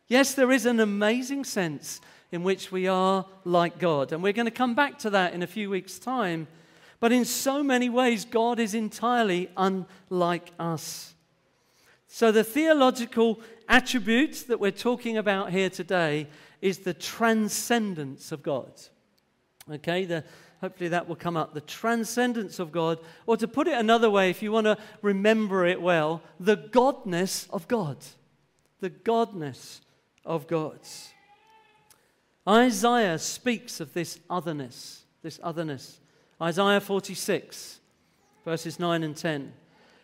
Yes, 0.07 0.33
there 0.33 0.51
is 0.51 0.65
an 0.65 0.79
amazing 0.79 1.43
sense 1.43 1.99
in 2.31 2.43
which 2.43 2.71
we 2.71 2.87
are 2.87 3.25
like 3.43 3.77
God. 3.77 4.11
And 4.11 4.23
we're 4.23 4.33
going 4.33 4.45
to 4.45 4.51
come 4.51 4.75
back 4.75 4.97
to 4.99 5.09
that 5.11 5.33
in 5.33 5.43
a 5.43 5.47
few 5.47 5.69
weeks' 5.69 5.99
time. 5.99 6.47
But 6.99 7.11
in 7.11 7.25
so 7.25 7.61
many 7.61 7.89
ways, 7.89 8.25
God 8.25 8.59
is 8.59 8.73
entirely 8.73 9.49
unlike 9.55 10.51
us. 10.59 11.13
So, 12.07 12.31
the 12.31 12.43
theological 12.43 13.41
attribute 13.67 14.45
that 14.47 14.59
we're 14.59 14.71
talking 14.71 15.17
about 15.17 15.51
here 15.51 15.69
today 15.69 16.27
is 16.61 16.79
the 16.79 16.93
transcendence 16.93 18.31
of 18.31 18.41
God. 18.41 18.71
Okay, 19.69 20.05
the, 20.05 20.23
hopefully 20.61 20.89
that 20.89 21.07
will 21.07 21.17
come 21.17 21.35
up. 21.35 21.53
The 21.53 21.61
transcendence 21.61 22.59
of 22.59 22.71
God, 22.71 22.99
or 23.25 23.35
to 23.37 23.47
put 23.47 23.67
it 23.67 23.73
another 23.73 24.09
way, 24.09 24.29
if 24.29 24.41
you 24.41 24.53
want 24.53 24.65
to 24.65 24.77
remember 25.01 25.65
it 25.65 25.81
well, 25.81 26.21
the 26.39 26.57
godness 26.57 27.47
of 27.51 27.67
God. 27.67 27.97
The 28.79 28.89
godness 28.89 29.81
of 30.27 30.45
God. 30.45 30.79
Isaiah 32.47 33.17
speaks 33.17 33.79
of 33.79 33.93
this 33.93 34.19
otherness, 34.29 35.05
this 35.23 35.39
otherness. 35.41 35.99
Isaiah 36.41 36.81
46, 36.81 37.79
verses 38.45 38.79
9 38.79 39.03
and 39.03 39.17
10. 39.17 39.53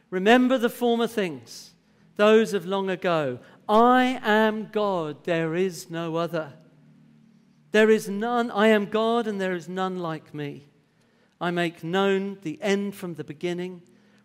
Remember 0.10 0.58
the 0.58 0.70
former 0.70 1.08
things, 1.08 1.74
those 2.16 2.54
of 2.54 2.66
long 2.66 2.90
ago. 2.90 3.40
I 3.70 4.20
am 4.24 4.70
God, 4.72 5.24
there 5.26 5.56
is 5.56 5.90
no 5.90 6.16
other. 6.16 6.54
There 7.72 7.90
is 7.90 8.10
none, 8.10 8.52
I 8.52 8.68
am 8.68 8.86
God, 8.86 9.28
and 9.28 9.40
there 9.40 9.54
is 9.54 9.70
none 9.70 10.00
like 10.00 10.34
me. 10.34 10.68
I 11.40 11.52
make 11.52 11.84
known 11.84 12.38
the 12.42 12.62
end 12.62 12.96
from 12.96 13.16
the 13.16 13.24
beginning 13.24 13.82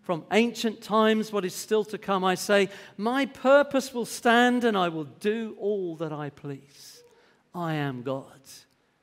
from 0.09 0.25
ancient 0.33 0.81
times, 0.81 1.31
what 1.35 1.44
is 1.44 1.53
still 1.53 1.85
to 1.85 1.99
come. 1.99 2.25
I 2.25 2.35
say, 2.35 2.71
My 2.97 3.27
purpose 3.27 3.92
will 3.92 4.07
stand 4.07 4.64
and 4.64 4.75
I 4.75 4.88
will 4.88 5.05
do 5.05 5.55
all 5.61 5.97
that 5.97 6.14
I 6.14 6.31
please. 6.31 7.03
I 7.55 7.75
am 7.75 8.01
God. 8.01 8.40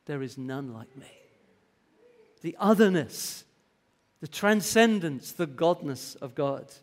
There 0.08 0.24
is 0.24 0.36
none 0.36 0.74
like 0.74 0.98
me. 0.98 1.06
The 2.42 2.58
otherness, 2.60 3.44
the 4.20 4.28
transcendence, 4.28 5.32
the 5.32 5.46
godness 5.46 6.20
of 6.24 6.34
God. 6.34 6.74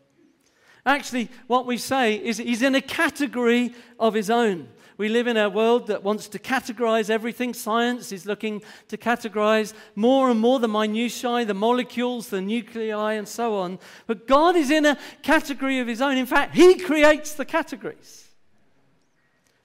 Actually, 0.87 1.29
what 1.49 1.67
we 1.67 1.77
say 1.77 2.15
is 2.15 2.37
he's 2.39 2.63
in 2.63 2.77
a 2.77 2.81
category 2.81 3.75
of 3.99 4.15
his 4.15 4.31
own. 4.31 4.69
We 4.99 5.09
live 5.09 5.27
in 5.27 5.37
a 5.37 5.49
world 5.49 5.87
that 5.87 6.03
wants 6.03 6.29
to 6.29 6.39
categorize 6.39 7.11
everything. 7.11 7.55
Science 7.55 8.13
is 8.13 8.27
looking 8.27 8.63
to 8.89 8.97
categorize 8.97 9.73
more 9.95 10.31
and 10.31 10.39
more 10.39 10.59
the 10.59 10.69
minutiae, 10.69 11.45
the 11.45 11.55
molecules, 11.55 12.29
the 12.29 12.41
nuclei, 12.41 13.15
and 13.15 13.27
so 13.27 13.57
on. 13.57 13.79
But 14.07 14.27
God 14.27 14.57
is 14.57 14.71
in 14.71 14.87
a 14.87 14.99
category 15.23 15.79
of 15.81 15.89
his 15.89 16.01
own. 16.01 16.17
In 16.17 16.27
fact, 16.27 16.55
he 16.55 16.79
creates 16.79 17.35
the 17.35 17.45
categories. 17.45 18.29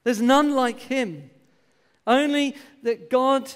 There's 0.03 0.21
none 0.21 0.55
like 0.55 0.79
him. 0.79 1.29
Only 2.05 2.55
that 2.83 3.09
God, 3.09 3.51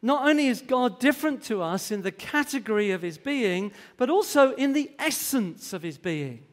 not 0.00 0.28
only 0.28 0.46
is 0.46 0.62
God 0.62 1.00
different 1.00 1.42
to 1.44 1.60
us 1.60 1.90
in 1.90 2.02
the 2.02 2.12
category 2.12 2.92
of 2.92 3.02
his 3.02 3.18
being, 3.18 3.72
but 3.96 4.08
also 4.08 4.54
in 4.54 4.72
the 4.72 4.92
essence 4.98 5.72
of 5.72 5.82
his 5.82 5.98
being. 5.98 6.44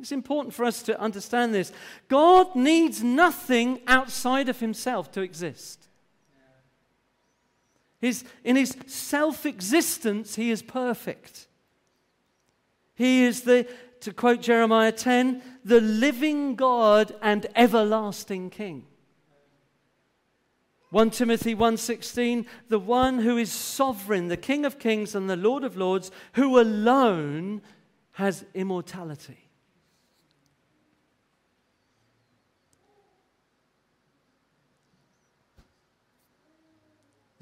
It's 0.00 0.12
important 0.12 0.54
for 0.54 0.64
us 0.64 0.82
to 0.84 1.00
understand 1.00 1.54
this. 1.54 1.72
God 2.08 2.54
needs 2.54 3.02
nothing 3.02 3.80
outside 3.86 4.48
of 4.48 4.60
himself 4.60 5.10
to 5.12 5.22
exist. 5.22 5.88
His, 8.00 8.24
in 8.44 8.56
his 8.56 8.76
self 8.86 9.44
existence, 9.44 10.36
he 10.36 10.50
is 10.50 10.62
perfect. 10.62 11.48
He 12.94 13.24
is 13.24 13.42
the, 13.42 13.66
to 14.00 14.12
quote 14.12 14.40
Jeremiah 14.40 14.92
10, 14.92 15.42
the 15.64 15.80
living 15.80 16.54
God 16.54 17.14
and 17.20 17.46
everlasting 17.56 18.50
King. 18.50 18.86
1 20.90 21.10
Timothy 21.10 21.54
1:16 21.54 22.46
the 22.68 22.78
one 22.78 23.18
who 23.18 23.36
is 23.36 23.52
sovereign 23.52 24.28
the 24.28 24.38
king 24.38 24.64
of 24.64 24.78
kings 24.78 25.14
and 25.14 25.28
the 25.28 25.36
lord 25.36 25.62
of 25.62 25.76
lords 25.76 26.10
who 26.32 26.58
alone 26.58 27.60
has 28.12 28.46
immortality 28.54 29.47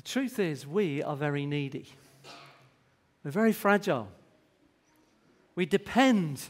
truth 0.06 0.38
is, 0.38 0.66
we 0.66 1.02
are 1.02 1.16
very 1.16 1.44
needy. 1.44 1.88
We're 3.24 3.30
very 3.32 3.52
fragile. 3.52 4.08
We 5.56 5.66
depend 5.66 6.48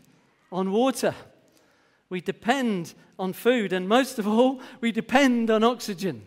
on 0.52 0.70
water. 0.70 1.14
We 2.10 2.20
depend 2.20 2.94
on 3.18 3.32
food. 3.32 3.72
And 3.72 3.88
most 3.88 4.18
of 4.18 4.28
all, 4.28 4.60
we 4.80 4.92
depend 4.92 5.50
on 5.50 5.64
oxygen. 5.64 6.22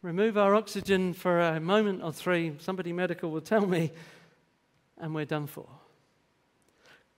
remove 0.00 0.38
our 0.38 0.54
oxygen 0.54 1.12
for 1.12 1.40
a 1.40 1.60
moment 1.60 2.02
or 2.02 2.12
three, 2.12 2.54
somebody 2.58 2.92
medical 2.92 3.30
will 3.30 3.40
tell 3.40 3.66
me, 3.66 3.90
and 4.96 5.14
we're 5.14 5.24
done 5.24 5.46
for. 5.46 5.66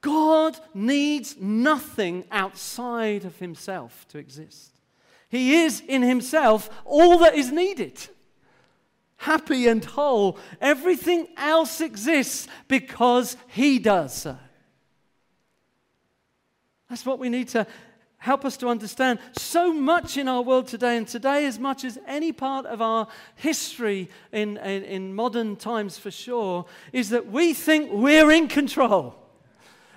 God 0.00 0.58
needs 0.72 1.36
nothing 1.38 2.24
outside 2.30 3.26
of 3.26 3.36
himself 3.36 4.06
to 4.08 4.18
exist. 4.18 4.70
He 5.28 5.62
is 5.62 5.82
in 5.86 6.02
himself 6.02 6.70
all 6.86 7.18
that 7.18 7.34
is 7.34 7.52
needed. 7.52 8.08
Happy 9.20 9.68
and 9.68 9.84
whole. 9.84 10.38
Everything 10.62 11.28
else 11.36 11.82
exists 11.82 12.48
because 12.68 13.36
he 13.48 13.78
does 13.78 14.14
so. 14.14 14.38
That's 16.88 17.04
what 17.04 17.18
we 17.18 17.28
need 17.28 17.48
to 17.48 17.66
help 18.16 18.46
us 18.46 18.56
to 18.56 18.68
understand. 18.68 19.18
So 19.36 19.74
much 19.74 20.16
in 20.16 20.26
our 20.26 20.40
world 20.40 20.68
today, 20.68 20.96
and 20.96 21.06
today, 21.06 21.44
as 21.44 21.58
much 21.58 21.84
as 21.84 21.98
any 22.06 22.32
part 22.32 22.64
of 22.64 22.80
our 22.80 23.08
history 23.34 24.08
in, 24.32 24.56
in, 24.56 24.84
in 24.84 25.14
modern 25.14 25.56
times 25.56 25.98
for 25.98 26.10
sure, 26.10 26.64
is 26.90 27.10
that 27.10 27.30
we 27.30 27.52
think 27.52 27.90
we're 27.92 28.30
in 28.30 28.48
control. 28.48 29.14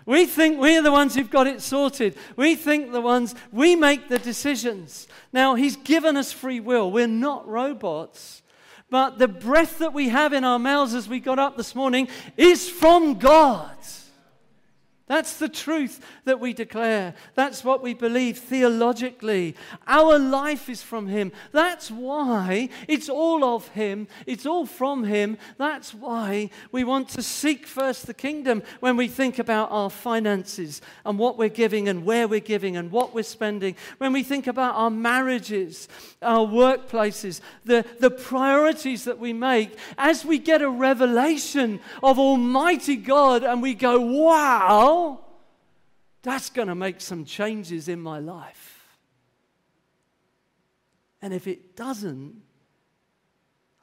We 0.05 0.25
think 0.25 0.59
we're 0.59 0.81
the 0.81 0.91
ones 0.91 1.15
who've 1.15 1.29
got 1.29 1.47
it 1.47 1.61
sorted. 1.61 2.17
We 2.35 2.55
think 2.55 2.91
the 2.91 2.99
ones, 2.99 3.35
we 3.53 3.77
make 3.77 4.09
the 4.09 4.19
decisions. 4.19 5.07
Now, 5.31 5.55
He's 5.55 5.77
given 5.77 6.17
us 6.17 6.33
free 6.33 6.59
will. 6.59 6.91
We're 6.91 7.07
not 7.07 7.47
robots. 7.47 8.42
But 8.93 9.17
the 9.17 9.27
breath 9.27 9.79
that 9.79 9.91
we 9.91 10.09
have 10.09 10.33
in 10.33 10.43
our 10.43 10.59
mouths 10.59 10.93
as 10.93 11.09
we 11.09 11.19
got 11.19 11.39
up 11.39 11.57
this 11.57 11.73
morning 11.73 12.09
is 12.37 12.69
from 12.69 13.15
God. 13.15 13.75
That's 15.05 15.35
the 15.35 15.49
truth 15.49 15.99
that 16.23 16.39
we 16.39 16.53
declare. 16.53 17.13
That's 17.35 17.61
what 17.61 17.83
we 17.83 17.93
believe 17.93 18.37
theologically. 18.37 19.53
Our 19.85 20.17
life 20.17 20.69
is 20.69 20.81
from 20.81 21.07
Him. 21.07 21.33
That's 21.51 21.91
why 21.91 22.69
it's 22.87 23.09
all 23.09 23.43
of 23.43 23.67
Him, 23.69 24.07
it's 24.25 24.45
all 24.45 24.65
from 24.65 25.03
Him. 25.03 25.37
That's 25.57 25.93
why 25.93 26.51
we 26.71 26.85
want 26.85 27.09
to 27.09 27.21
seek 27.21 27.67
first 27.67 28.07
the 28.07 28.13
kingdom 28.13 28.63
when 28.79 28.95
we 28.95 29.09
think 29.09 29.39
about 29.39 29.71
our 29.71 29.89
finances 29.89 30.81
and 31.05 31.19
what 31.19 31.37
we're 31.37 31.49
giving 31.49 31.89
and 31.89 32.05
where 32.05 32.25
we're 32.25 32.39
giving 32.39 32.77
and 32.77 32.89
what 32.89 33.13
we're 33.13 33.23
spending. 33.23 33.75
When 33.97 34.13
we 34.13 34.23
think 34.23 34.47
about 34.47 34.75
our 34.75 34.89
marriages, 34.89 35.89
our 36.21 36.47
workplaces, 36.47 37.41
the, 37.65 37.85
the 37.99 38.09
priorities 38.09 39.03
that 39.03 39.19
we 39.19 39.33
make, 39.33 39.77
as 39.97 40.23
we 40.23 40.39
get 40.39 40.61
a 40.61 40.69
revelation 40.69 41.81
of 42.01 42.17
Almighty 42.17 42.95
God 42.95 43.43
and 43.43 43.61
we 43.61 43.73
go, 43.73 43.99
wow 43.99 44.92
that's 46.21 46.49
going 46.49 46.69
to 46.69 46.75
make 46.75 47.01
some 47.01 47.25
changes 47.25 47.87
in 47.87 47.99
my 47.99 48.19
life. 48.19 48.97
And 51.21 51.33
if 51.33 51.47
it 51.47 51.75
doesn't, 51.75 52.41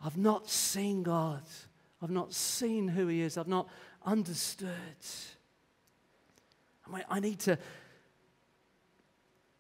I've 0.05 0.16
not 0.16 0.49
seen 0.49 1.03
God. 1.03 1.42
I've 2.03 2.11
not 2.11 2.33
seen 2.33 2.88
who 2.88 3.07
He 3.07 3.20
is. 3.20 3.37
I've 3.37 3.49
not 3.49 3.68
understood. 4.05 4.70
I 7.09 7.20
need 7.20 7.38
to 7.40 7.59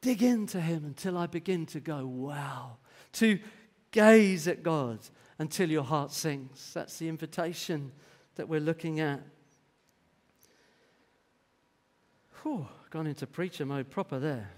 dig 0.00 0.22
into 0.22 0.60
Him 0.60 0.84
until 0.84 1.16
I 1.16 1.26
begin 1.26 1.66
to 1.66 1.80
go, 1.80 2.06
wow. 2.06 2.78
To 3.14 3.38
gaze 3.90 4.48
at 4.48 4.62
God 4.62 4.98
until 5.38 5.70
your 5.70 5.84
heart 5.84 6.12
sings. 6.12 6.72
That's 6.74 6.98
the 6.98 7.08
invitation 7.08 7.92
that 8.36 8.48
we're 8.48 8.60
looking 8.60 9.00
at. 9.00 9.20
Whew, 12.42 12.66
gone 12.90 13.06
into 13.06 13.26
preacher 13.26 13.66
mode 13.66 13.90
proper 13.90 14.18
there. 14.18 14.50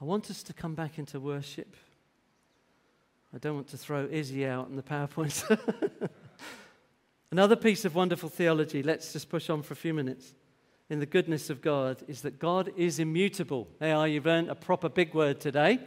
I 0.00 0.04
want 0.04 0.30
us 0.30 0.42
to 0.44 0.52
come 0.52 0.74
back 0.74 0.98
into 0.98 1.20
worship. 1.20 1.74
I 3.34 3.38
don't 3.38 3.54
want 3.54 3.68
to 3.68 3.78
throw 3.78 4.08
Izzy 4.10 4.46
out 4.46 4.68
in 4.68 4.76
the 4.76 4.82
PowerPoint. 4.82 5.58
Another 7.30 7.56
piece 7.56 7.84
of 7.84 7.94
wonderful 7.94 8.28
theology, 8.28 8.82
let's 8.82 9.12
just 9.12 9.28
push 9.28 9.48
on 9.48 9.62
for 9.62 9.74
a 9.74 9.76
few 9.76 9.94
minutes, 9.94 10.34
in 10.88 11.00
the 11.00 11.06
goodness 11.06 11.48
of 11.48 11.62
God, 11.62 12.02
is 12.08 12.22
that 12.22 12.38
God 12.38 12.72
is 12.76 12.98
immutable. 12.98 13.68
Are, 13.80 14.06
you've 14.06 14.26
earned 14.26 14.48
a 14.48 14.54
proper 14.54 14.88
big 14.88 15.14
word 15.14 15.40
today. 15.40 15.80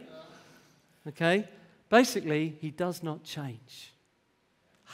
Okay? 1.06 1.48
Basically, 1.88 2.56
he 2.60 2.70
does 2.70 3.02
not 3.02 3.24
change. 3.24 3.92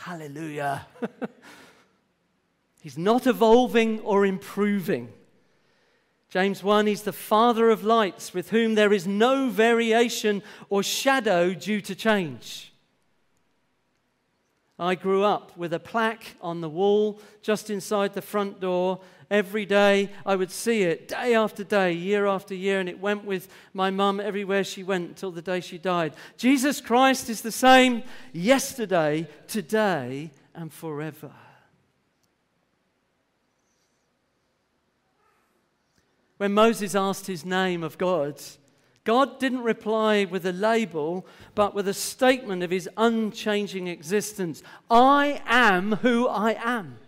Hallelujah. 0.03 0.87
he's 2.81 2.99
not 2.99 3.27
evolving 3.27 4.01
or 4.01 4.25
improving. 4.25 5.13
James 6.29 6.63
1, 6.63 6.87
he's 6.87 7.03
the 7.03 7.13
Father 7.13 7.71
of 7.71 7.83
lights, 7.83 8.35
with 8.35 8.51
whom 8.51 8.75
there 8.75 8.93
is 8.93 9.07
no 9.07 9.49
variation 9.49 10.43
or 10.69 10.83
shadow 10.83 11.55
due 11.55 11.81
to 11.81 11.95
change. 11.95 12.73
I 14.79 14.95
grew 14.95 15.25
up 15.25 15.57
with 15.57 15.73
a 15.73 15.79
plaque 15.79 16.37
on 16.43 16.61
the 16.61 16.69
wall 16.69 17.21
just 17.41 17.71
inside 17.71 18.13
the 18.13 18.21
front 18.21 18.61
door 18.61 19.01
every 19.31 19.65
day. 19.65 20.11
I 20.27 20.37
would 20.37 20.51
see 20.51 20.83
it 20.83 21.09
day 21.09 21.35
after 21.35 21.65
day, 21.65 21.93
year 21.93 22.27
after 22.27 22.55
year, 22.55 22.79
and 22.79 22.89
it 22.89 23.01
went 23.01 23.25
with 23.25 23.49
my 23.73 23.91
mum 23.91 24.21
everywhere 24.21 24.65
she 24.65 24.83
went 24.83 25.09
until 25.09 25.31
the 25.31 25.41
day 25.41 25.61
she 25.61 25.79
died. 25.79 26.13
Jesus 26.37 26.83
Christ 26.83 27.31
is 27.31 27.41
the 27.41 27.53
same 27.53 28.03
yesterday, 28.33 29.27
today, 29.49 30.31
and 30.55 30.71
forever. 30.71 31.33
When 36.37 36.53
Moses 36.53 36.95
asked 36.95 37.27
his 37.27 37.47
name 37.47 37.83
of 37.83 37.97
God, 37.97 38.43
God 39.07 39.39
didn't 39.39 39.63
reply 39.63 40.25
with 40.25 40.45
a 40.45 40.53
label, 40.53 41.25
but 41.55 41.75
with 41.75 41.87
a 41.87 41.95
statement 41.95 42.65
of 42.65 42.73
his 42.73 42.89
unchanging 42.97 43.87
existence. 43.87 44.65
I 44.91 45.41
am 45.47 45.93
who 45.93 46.27
I 46.27 46.57
am. 46.63 46.99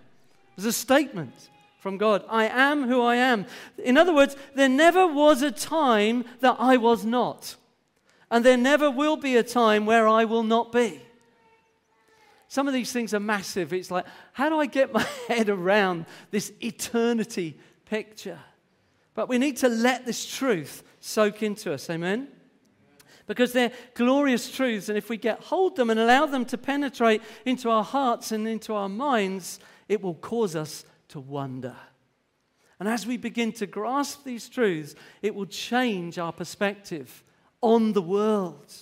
It 0.52 0.56
was 0.56 0.64
a 0.64 0.72
statement 0.72 1.50
from 1.80 1.98
God. 1.98 2.24
I 2.28 2.46
am 2.46 2.86
who 2.86 3.02
I 3.02 3.16
am. 3.16 3.46
In 3.82 3.98
other 3.98 4.14
words, 4.14 4.36
there 4.54 4.68
never 4.68 5.08
was 5.08 5.42
a 5.42 5.50
time 5.50 6.24
that 6.38 6.56
I 6.60 6.76
was 6.76 7.04
not. 7.04 7.56
And 8.30 8.44
there 8.44 8.56
never 8.56 8.90
will 8.90 9.16
be 9.16 9.36
a 9.36 9.42
time 9.42 9.84
where 9.84 10.06
I 10.06 10.24
will 10.24 10.44
not 10.44 10.70
be. 10.70 11.02
Some 12.46 12.68
of 12.68 12.74
these 12.74 12.92
things 12.92 13.12
are 13.12 13.20
massive. 13.20 13.72
It's 13.72 13.90
like, 13.90 14.06
how 14.32 14.48
do 14.48 14.60
I 14.60 14.66
get 14.66 14.92
my 14.92 15.02
head 15.28 15.48
around 15.48 16.06
this 16.30 16.52
eternity 16.60 17.58
picture? 17.86 18.38
But 19.14 19.28
we 19.28 19.38
need 19.38 19.56
to 19.58 19.68
let 19.68 20.06
this 20.06 20.24
truth 20.24 20.84
soak 21.00 21.42
into 21.42 21.72
us. 21.72 21.88
Amen? 21.90 22.28
Because 23.26 23.52
they're 23.52 23.72
glorious 23.94 24.50
truths, 24.50 24.88
and 24.88 24.96
if 24.96 25.10
we 25.10 25.18
get 25.18 25.40
hold 25.40 25.76
them 25.76 25.90
and 25.90 26.00
allow 26.00 26.24
them 26.26 26.44
to 26.46 26.56
penetrate 26.56 27.22
into 27.44 27.70
our 27.70 27.84
hearts 27.84 28.32
and 28.32 28.48
into 28.48 28.74
our 28.74 28.88
minds, 28.88 29.60
it 29.88 30.00
will 30.02 30.14
cause 30.14 30.56
us 30.56 30.84
to 31.08 31.20
wonder. 31.20 31.76
And 32.80 32.88
as 32.88 33.06
we 33.06 33.16
begin 33.16 33.52
to 33.52 33.66
grasp 33.66 34.24
these 34.24 34.48
truths, 34.48 34.94
it 35.20 35.34
will 35.34 35.46
change 35.46 36.18
our 36.18 36.32
perspective 36.32 37.22
on 37.60 37.92
the 37.92 38.02
world. 38.02 38.72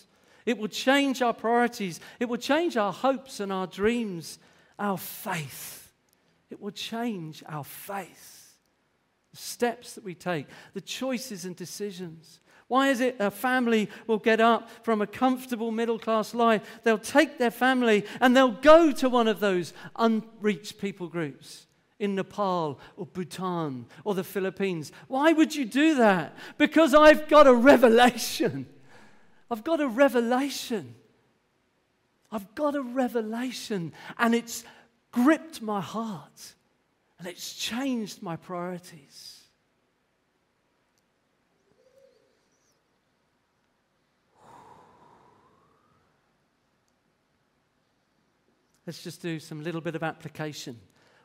It 0.44 0.58
will 0.58 0.68
change 0.68 1.22
our 1.22 1.34
priorities. 1.34 1.98
It 2.20 2.26
will 2.26 2.36
change 2.36 2.76
our 2.76 2.92
hopes 2.92 3.40
and 3.40 3.52
our 3.52 3.66
dreams, 3.66 4.38
our 4.78 4.98
faith. 4.98 5.92
It 6.50 6.60
will 6.60 6.70
change 6.70 7.42
our 7.48 7.64
faith, 7.64 8.35
steps 9.36 9.94
that 9.94 10.04
we 10.04 10.14
take, 10.14 10.46
the 10.74 10.80
choices 10.80 11.44
and 11.44 11.54
decisions. 11.54 12.40
Why 12.68 12.88
is 12.88 13.00
it 13.00 13.16
a 13.20 13.30
family 13.30 13.88
will 14.06 14.18
get 14.18 14.40
up 14.40 14.68
from 14.84 15.00
a 15.00 15.06
comfortable 15.06 15.70
middle 15.70 15.98
class 15.98 16.34
life? 16.34 16.80
They'll 16.82 16.98
take 16.98 17.38
their 17.38 17.50
family 17.50 18.04
and 18.20 18.36
they'll 18.36 18.50
go 18.50 18.90
to 18.92 19.08
one 19.08 19.28
of 19.28 19.38
those 19.38 19.72
unreached 19.94 20.78
people 20.78 21.06
groups 21.06 21.66
in 21.98 22.14
Nepal 22.14 22.80
or 22.96 23.06
Bhutan 23.06 23.86
or 24.04 24.14
the 24.14 24.24
Philippines. 24.24 24.90
Why 25.06 25.32
would 25.32 25.54
you 25.54 25.64
do 25.64 25.94
that? 25.96 26.36
Because 26.58 26.92
I've 26.92 27.28
got 27.28 27.46
a 27.46 27.54
revelation. 27.54 28.66
I've 29.50 29.62
got 29.62 29.80
a 29.80 29.86
revelation. 29.88 30.96
I've 32.32 32.54
got 32.56 32.74
a 32.74 32.82
revelation, 32.82 33.92
and 34.18 34.34
it's 34.34 34.64
gripped 35.12 35.62
my 35.62 35.80
heart 35.80 36.55
and 37.18 37.26
it's 37.28 37.54
changed 37.54 38.22
my 38.22 38.36
priorities. 38.36 39.42
Let's 48.86 49.02
just 49.02 49.20
do 49.20 49.40
some 49.40 49.64
little 49.64 49.80
bit 49.80 49.96
of 49.96 50.04
application. 50.04 50.78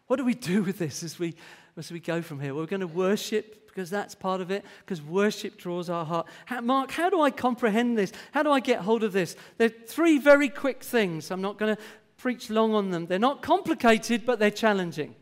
What 0.08 0.16
do 0.16 0.26
we 0.26 0.34
do 0.34 0.64
with 0.64 0.80
this 0.80 1.04
as 1.04 1.20
we, 1.20 1.36
as 1.78 1.92
we 1.92 2.00
go 2.00 2.22
from 2.22 2.40
here? 2.40 2.56
We're 2.56 2.66
going 2.66 2.80
to 2.80 2.88
worship 2.88 3.68
because 3.68 3.90
that's 3.90 4.16
part 4.16 4.42
of 4.42 4.52
it, 4.52 4.66
because 4.80 5.02
worship 5.02 5.58
draws 5.58 5.90
our 5.90 6.04
heart. 6.04 6.28
How, 6.46 6.60
Mark, 6.60 6.92
how 6.92 7.10
do 7.10 7.22
I 7.22 7.32
comprehend 7.32 7.98
this? 7.98 8.12
How 8.32 8.44
do 8.44 8.52
I 8.52 8.60
get 8.60 8.82
hold 8.82 9.04
of 9.04 9.14
this? 9.14 9.38
There 9.58 9.68
are 9.68 9.86
three 9.88 10.18
very 10.18 10.50
quick 10.50 10.84
things. 10.84 11.32
I'm 11.32 11.42
not 11.42 11.58
going 11.58 11.76
to 11.76 11.82
preach 12.18 12.50
long 12.50 12.74
on 12.74 12.90
them. 12.90 13.06
They're 13.06 13.20
not 13.20 13.42
complicated, 13.42 14.26
but 14.26 14.40
they're 14.40 14.52
challenging. 14.52 15.16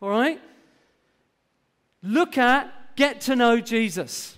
All 0.00 0.10
right? 0.10 0.40
Look 2.02 2.38
at, 2.38 2.96
get 2.96 3.20
to 3.22 3.36
know 3.36 3.60
Jesus. 3.60 4.36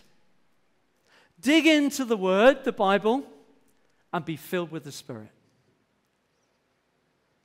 dig 1.40 1.66
into 1.66 2.04
the 2.04 2.16
Word, 2.16 2.64
the 2.64 2.72
Bible, 2.72 3.22
and 4.12 4.24
be 4.24 4.36
filled 4.36 4.70
with 4.70 4.84
the 4.84 4.92
Spirit. 4.92 5.30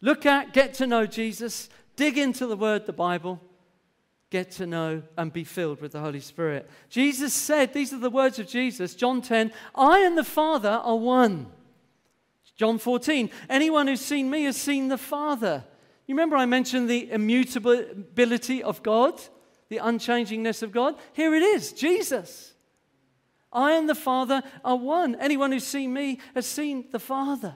Look 0.02 0.26
at, 0.26 0.54
get 0.54 0.74
to 0.76 0.88
know 0.88 1.06
Jesus, 1.06 1.70
dig 1.96 2.18
into 2.18 2.46
the 2.46 2.58
Word, 2.58 2.86
the 2.86 2.94
Bible, 2.94 3.40
get 4.30 4.52
to 4.52 4.66
know 4.66 5.04
and 5.18 5.32
be 5.32 5.44
filled 5.44 5.80
with 5.80 5.92
the 5.92 6.00
Holy 6.00 6.20
Spirit. 6.20 6.70
Jesus 6.90 7.34
said, 7.34 7.74
these 7.74 7.94
are 7.94 8.00
the 8.00 8.10
words 8.10 8.40
of 8.40 8.48
Jesus, 8.48 8.96
John 8.96 9.22
10, 9.22 9.52
I 9.76 10.00
and 10.00 10.18
the 10.18 10.24
Father 10.24 10.70
are 10.70 10.98
one. 10.98 11.48
John 12.56 12.78
14, 12.78 13.30
anyone 13.50 13.88
who's 13.88 14.02
seen 14.02 14.30
me 14.30 14.44
has 14.44 14.58
seen 14.58 14.88
the 14.88 14.98
Father. 14.98 15.64
You 16.14 16.18
remember 16.18 16.36
I 16.36 16.46
mentioned 16.46 16.88
the 16.88 17.10
immutability 17.10 18.62
of 18.62 18.84
God, 18.84 19.20
the 19.70 19.78
unchangingness 19.78 20.62
of 20.62 20.72
God? 20.72 20.94
Here 21.14 21.34
it 21.34 21.42
is 21.42 21.74
Jesus. 21.74 22.54
I 23.52 23.72
and 23.72 23.90
the 23.90 23.96
Father 23.96 24.44
are 24.64 24.76
one. 24.76 25.16
Anyone 25.16 25.52
who's 25.52 25.64
seen 25.66 25.92
me 25.92 26.20
has 26.36 26.46
seen 26.46 26.86
the 26.92 27.00
Father. 27.00 27.56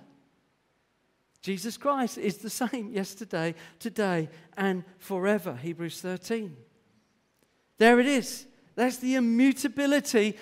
Jesus 1.44 1.78
Christ 1.78 2.18
is 2.18 2.40
the 2.40 2.50
same 2.50 2.92
yesterday, 2.92 3.54
today, 3.78 4.28
and 4.58 4.84
forever. 4.98 5.56
Hebrews 5.56 6.02
13. 6.02 6.58
There 7.78 8.00
it 8.00 8.08
is. 8.08 8.48
That's 8.74 8.98
the 8.98 9.14
immutability 9.14 10.36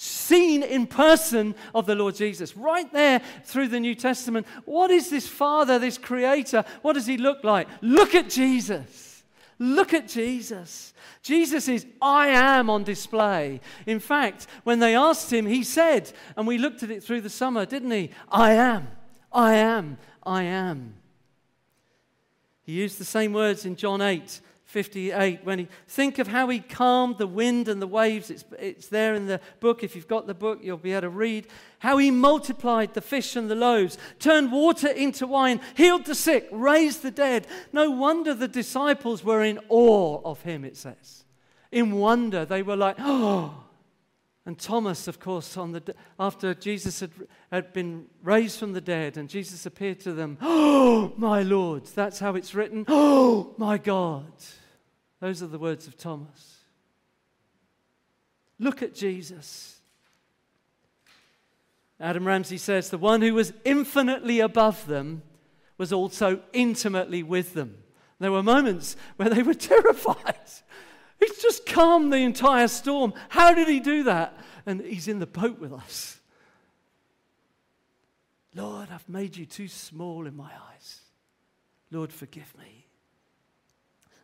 seen 0.00 0.62
in 0.62 0.86
person 0.86 1.54
of 1.74 1.84
the 1.84 1.94
Lord 1.94 2.14
Jesus. 2.14 2.56
Right 2.56 2.90
there 2.90 3.20
through 3.44 3.68
the 3.68 3.80
New 3.80 3.94
Testament. 3.94 4.46
What 4.64 4.90
is 4.90 5.10
this 5.10 5.28
Father, 5.28 5.78
this 5.78 5.98
Creator? 5.98 6.64
What 6.80 6.94
does 6.94 7.06
He 7.06 7.18
look 7.18 7.44
like? 7.44 7.68
Look 7.82 8.14
at 8.14 8.30
Jesus. 8.30 9.22
Look 9.58 9.92
at 9.92 10.08
Jesus. 10.08 10.94
Jesus 11.22 11.68
is 11.68 11.84
I 12.00 12.28
am 12.28 12.70
on 12.70 12.82
display. 12.82 13.60
In 13.84 14.00
fact, 14.00 14.46
when 14.64 14.78
they 14.78 14.96
asked 14.96 15.30
him, 15.30 15.44
he 15.44 15.62
said, 15.62 16.10
and 16.34 16.46
we 16.46 16.56
looked 16.56 16.82
at 16.82 16.90
it 16.90 17.04
through 17.04 17.20
the 17.20 17.28
summer, 17.28 17.66
didn't 17.66 17.90
he? 17.90 18.10
I 18.30 18.52
am, 18.52 18.88
I 19.30 19.56
am, 19.56 19.98
I 20.22 20.44
am. 20.44 20.94
He 22.62 22.72
used 22.72 22.98
the 22.98 23.04
same 23.04 23.34
words 23.34 23.66
in 23.66 23.76
John 23.76 24.00
8 24.00 24.40
58 24.70 25.44
when 25.44 25.58
he 25.58 25.68
think 25.88 26.20
of 26.20 26.28
how 26.28 26.48
he 26.48 26.60
calmed 26.60 27.18
the 27.18 27.26
wind 27.26 27.66
and 27.66 27.82
the 27.82 27.88
waves 27.88 28.30
it's, 28.30 28.44
it's 28.56 28.86
there 28.86 29.16
in 29.16 29.26
the 29.26 29.40
book 29.58 29.82
if 29.82 29.96
you've 29.96 30.06
got 30.06 30.28
the 30.28 30.34
book 30.34 30.60
you'll 30.62 30.76
be 30.76 30.92
able 30.92 31.00
to 31.00 31.08
read 31.08 31.48
how 31.80 31.98
he 31.98 32.12
multiplied 32.12 32.94
the 32.94 33.00
fish 33.00 33.34
and 33.34 33.50
the 33.50 33.56
loaves 33.56 33.98
turned 34.20 34.52
water 34.52 34.86
into 34.86 35.26
wine 35.26 35.60
healed 35.74 36.04
the 36.04 36.14
sick 36.14 36.48
raised 36.52 37.02
the 37.02 37.10
dead 37.10 37.48
no 37.72 37.90
wonder 37.90 38.32
the 38.32 38.46
disciples 38.46 39.24
were 39.24 39.42
in 39.42 39.58
awe 39.68 40.20
of 40.24 40.40
him 40.42 40.64
it 40.64 40.76
says 40.76 41.24
in 41.72 41.90
wonder 41.90 42.44
they 42.44 42.62
were 42.62 42.76
like 42.76 42.94
oh 43.00 43.64
and 44.46 44.58
Thomas, 44.58 45.06
of 45.06 45.20
course, 45.20 45.56
on 45.56 45.72
the, 45.72 45.94
after 46.18 46.54
Jesus 46.54 47.00
had, 47.00 47.10
had 47.52 47.72
been 47.72 48.06
raised 48.22 48.58
from 48.58 48.72
the 48.72 48.80
dead 48.80 49.16
and 49.16 49.28
Jesus 49.28 49.66
appeared 49.66 50.00
to 50.00 50.12
them, 50.12 50.38
Oh, 50.40 51.12
my 51.16 51.42
Lord. 51.42 51.84
That's 51.84 52.18
how 52.18 52.34
it's 52.34 52.54
written. 52.54 52.86
Oh, 52.88 53.54
my 53.58 53.76
God. 53.76 54.32
Those 55.20 55.42
are 55.42 55.46
the 55.46 55.58
words 55.58 55.86
of 55.86 55.96
Thomas. 55.96 56.58
Look 58.58 58.82
at 58.82 58.94
Jesus. 58.94 59.80
Adam 61.98 62.26
Ramsey 62.26 62.58
says, 62.58 62.88
The 62.88 62.98
one 62.98 63.20
who 63.20 63.34
was 63.34 63.52
infinitely 63.64 64.40
above 64.40 64.86
them 64.86 65.22
was 65.76 65.92
also 65.92 66.40
intimately 66.52 67.22
with 67.22 67.54
them. 67.54 67.76
There 68.18 68.32
were 68.32 68.42
moments 68.42 68.96
where 69.16 69.30
they 69.30 69.42
were 69.42 69.54
terrified. 69.72 70.36
He's 71.18 71.38
just 71.42 71.66
calmed 71.66 72.12
the 72.12 72.18
entire 72.18 72.68
storm. 72.68 73.12
How 73.28 73.54
did 73.54 73.68
he 73.68 73.80
do 73.80 74.04
that? 74.04 74.38
And 74.64 74.80
he's 74.80 75.08
in 75.08 75.18
the 75.18 75.26
boat 75.26 75.58
with 75.58 75.72
us. 75.72 76.18
Lord, 78.54 78.88
I've 78.92 79.08
made 79.08 79.36
you 79.36 79.46
too 79.46 79.68
small 79.68 80.26
in 80.26 80.36
my 80.36 80.50
eyes. 80.72 81.00
Lord, 81.90 82.12
forgive 82.12 82.52
me. 82.58 82.79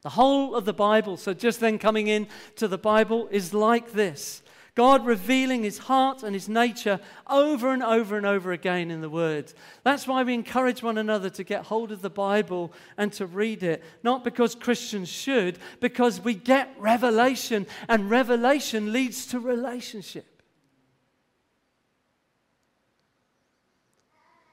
The 0.07 0.11
whole 0.11 0.55
of 0.55 0.67
the 0.67 0.73
Bible, 0.73 1.17
so 1.17 1.35
just 1.35 1.59
then 1.59 1.81
coming 1.81 2.07
in 2.07 2.29
to 2.55 2.69
the 2.69 2.79
Bible, 2.79 3.27
is 3.33 3.53
like 3.53 3.91
this 3.91 4.41
God 4.77 5.05
revealing 5.05 5.65
his 5.65 5.79
heart 5.79 6.23
and 6.23 6.33
his 6.33 6.49
nature 6.49 7.01
over 7.27 7.73
and 7.73 7.83
over 7.83 8.17
and 8.17 8.25
over 8.25 8.53
again 8.53 8.93
in 8.93 9.01
the 9.01 9.11
Word. 9.11 9.53
That's 9.83 10.07
why 10.07 10.23
we 10.23 10.33
encourage 10.33 10.81
one 10.81 10.97
another 10.97 11.29
to 11.31 11.43
get 11.43 11.65
hold 11.65 11.91
of 11.91 12.03
the 12.03 12.09
Bible 12.09 12.73
and 12.97 13.13
to 13.15 13.27
read 13.27 13.65
it. 13.65 13.83
Not 14.05 14.23
because 14.23 14.55
Christians 14.55 15.09
should, 15.09 15.59
because 15.81 16.21
we 16.21 16.35
get 16.35 16.73
revelation, 16.79 17.67
and 17.89 18.09
revelation 18.09 18.93
leads 18.93 19.27
to 19.27 19.41
relationship. 19.41 20.41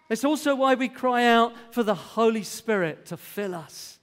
It's 0.09 0.25
also 0.25 0.55
why 0.55 0.73
we 0.73 0.89
cry 0.89 1.25
out 1.25 1.53
for 1.69 1.83
the 1.83 1.93
Holy 1.93 2.41
Spirit 2.41 3.05
to 3.05 3.17
fill 3.17 3.53
us 3.53 3.99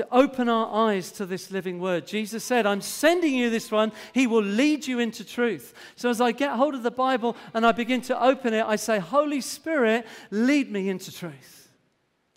to 0.00 0.08
open 0.10 0.48
our 0.48 0.88
eyes 0.88 1.12
to 1.12 1.26
this 1.26 1.50
living 1.50 1.78
word. 1.78 2.06
Jesus 2.06 2.42
said, 2.42 2.64
I'm 2.64 2.80
sending 2.80 3.34
you 3.34 3.50
this 3.50 3.70
one. 3.70 3.92
He 4.14 4.26
will 4.26 4.42
lead 4.42 4.86
you 4.86 4.98
into 4.98 5.24
truth. 5.24 5.74
So 5.94 6.08
as 6.08 6.22
I 6.22 6.32
get 6.32 6.56
hold 6.56 6.74
of 6.74 6.82
the 6.82 6.90
Bible 6.90 7.36
and 7.52 7.66
I 7.66 7.72
begin 7.72 8.00
to 8.02 8.22
open 8.22 8.54
it, 8.54 8.64
I 8.64 8.76
say, 8.76 8.98
Holy 8.98 9.42
Spirit, 9.42 10.06
lead 10.30 10.72
me 10.72 10.88
into 10.88 11.12
truth. 11.12 11.68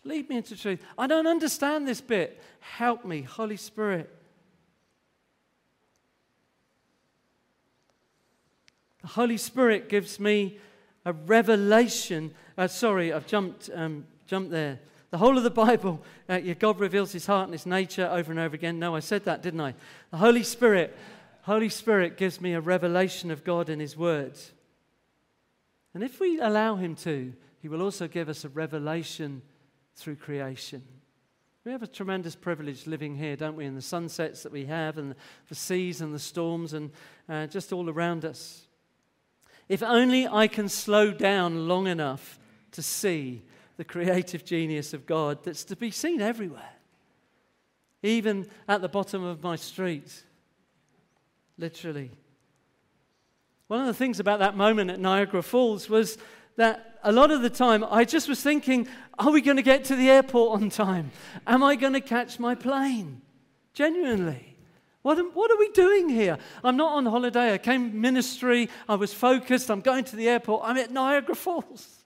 Lead 0.03 0.27
me 0.27 0.37
into 0.37 0.57
truth. 0.57 0.81
I 0.97 1.07
don't 1.07 1.25
understand 1.25 1.87
this 1.87 2.01
bit. 2.01 2.41
Help 2.59 3.05
me, 3.05 3.21
Holy 3.21 3.55
Spirit. 3.55 4.13
The 9.03 9.07
Holy 9.07 9.37
Spirit 9.37 9.87
gives 9.87 10.19
me 10.19 10.59
a 11.05 11.13
revelation. 11.13 12.33
Uh, 12.57 12.67
sorry, 12.67 13.13
I've 13.13 13.25
jumped, 13.25 13.69
um, 13.73 14.05
jumped 14.27 14.51
there. 14.51 14.79
The 15.13 15.19
whole 15.19 15.37
of 15.37 15.43
the 15.43 15.51
Bible, 15.51 16.01
uh, 16.27 16.39
God 16.57 16.79
reveals 16.79 17.11
his 17.11 17.27
heart 17.27 17.43
and 17.43 17.53
his 17.53 17.67
nature 17.67 18.09
over 18.11 18.31
and 18.31 18.39
over 18.39 18.55
again. 18.55 18.79
No, 18.79 18.95
I 18.95 18.99
said 18.99 19.25
that, 19.25 19.43
didn't 19.43 19.61
I? 19.61 19.75
The 20.09 20.17
Holy 20.17 20.41
Spirit, 20.41 20.97
Holy 21.43 21.69
Spirit 21.69 22.17
gives 22.17 22.41
me 22.41 22.53
a 22.53 22.59
revelation 22.59 23.29
of 23.29 23.43
God 23.43 23.69
in 23.69 23.79
his 23.79 23.95
words. 23.95 24.53
And 25.93 26.03
if 26.03 26.19
we 26.19 26.39
allow 26.39 26.77
him 26.77 26.95
to, 26.95 27.31
he 27.61 27.67
will 27.67 27.83
also 27.83 28.07
give 28.07 28.27
us 28.27 28.43
a 28.43 28.49
revelation 28.49 29.43
through 29.95 30.15
creation. 30.15 30.81
We 31.63 31.71
have 31.71 31.83
a 31.83 31.87
tremendous 31.87 32.35
privilege 32.35 32.87
living 32.87 33.15
here, 33.15 33.35
don't 33.35 33.55
we? 33.55 33.65
In 33.65 33.75
the 33.75 33.83
sunsets 33.83 34.41
that 34.41 34.51
we 34.51 34.65
have, 34.65 34.97
and 34.97 35.13
the 35.47 35.53
seas 35.53 36.01
and 36.01 36.11
the 36.11 36.17
storms, 36.17 36.73
and 36.73 36.89
uh, 37.29 37.45
just 37.45 37.71
all 37.71 37.87
around 37.87 38.25
us. 38.25 38.63
If 39.69 39.83
only 39.83 40.27
I 40.27 40.47
can 40.47 40.69
slow 40.69 41.11
down 41.11 41.67
long 41.67 41.85
enough 41.85 42.39
to 42.71 42.81
see 42.81 43.43
the 43.77 43.83
creative 43.83 44.45
genius 44.45 44.93
of 44.93 45.05
God 45.05 45.43
that's 45.43 45.63
to 45.65 45.75
be 45.75 45.91
seen 45.91 46.21
everywhere, 46.21 46.73
even 48.01 48.47
at 48.67 48.81
the 48.81 48.89
bottom 48.89 49.23
of 49.23 49.41
my 49.41 49.55
street, 49.55 50.23
literally. 51.57 52.11
One 53.67 53.79
of 53.79 53.87
the 53.87 53.93
things 53.93 54.19
about 54.19 54.39
that 54.39 54.55
moment 54.55 54.91
at 54.91 54.99
Niagara 54.99 55.41
Falls 55.41 55.89
was 55.89 56.17
that 56.57 56.99
a 57.03 57.11
lot 57.11 57.31
of 57.31 57.41
the 57.41 57.49
time 57.49 57.83
I 57.83 58.05
just 58.05 58.29
was 58.29 58.41
thinking, 58.41 58.87
are 59.17 59.31
we 59.31 59.41
going 59.41 59.57
to 59.57 59.63
get 59.63 59.85
to 59.85 59.95
the 59.95 60.09
airport 60.09 60.61
on 60.61 60.69
time? 60.69 61.11
Am 61.47 61.63
I 61.63 61.75
going 61.75 61.93
to 61.93 62.01
catch 62.01 62.39
my 62.39 62.55
plane? 62.55 63.21
Genuinely. 63.73 64.57
What, 65.01 65.17
am, 65.17 65.31
what 65.31 65.51
are 65.51 65.57
we 65.57 65.69
doing 65.69 66.09
here? 66.09 66.37
I'm 66.63 66.77
not 66.77 66.93
on 66.93 67.05
holiday. 67.05 67.53
I 67.53 67.57
came 67.57 67.99
ministry. 67.99 68.69
I 68.87 68.95
was 68.95 69.13
focused. 69.13 69.69
I'm 69.69 69.81
going 69.81 70.05
to 70.05 70.15
the 70.15 70.29
airport. 70.29 70.61
I'm 70.63 70.77
at 70.77 70.91
Niagara 70.91 71.35
Falls. 71.35 72.02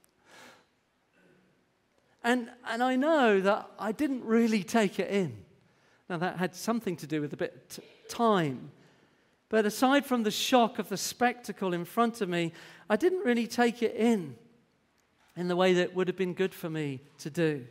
And, 2.27 2.49
and 2.67 2.83
I 2.83 2.97
know 2.97 3.39
that 3.39 3.71
I 3.79 3.93
didn't 3.93 4.25
really 4.25 4.61
take 4.61 4.99
it 4.99 5.09
in. 5.09 5.45
Now, 6.09 6.17
that 6.17 6.35
had 6.35 6.55
something 6.55 6.97
to 6.97 7.07
do 7.07 7.21
with 7.21 7.31
a 7.31 7.37
bit 7.37 7.77
of 7.77 8.09
time. 8.09 8.71
But 9.47 9.65
aside 9.65 10.05
from 10.05 10.23
the 10.23 10.31
shock 10.31 10.77
of 10.77 10.89
the 10.89 10.97
spectacle 10.97 11.73
in 11.73 11.85
front 11.85 12.19
of 12.19 12.27
me, 12.27 12.51
I 12.89 12.97
didn't 12.97 13.23
really 13.23 13.47
take 13.47 13.81
it 13.81 13.95
in 13.95 14.35
in 15.37 15.47
the 15.47 15.55
way 15.55 15.71
that 15.75 15.95
would 15.95 16.09
have 16.09 16.17
been 16.17 16.33
good 16.33 16.53
for 16.53 16.69
me 16.69 16.99
to 17.19 17.29
do. 17.29 17.65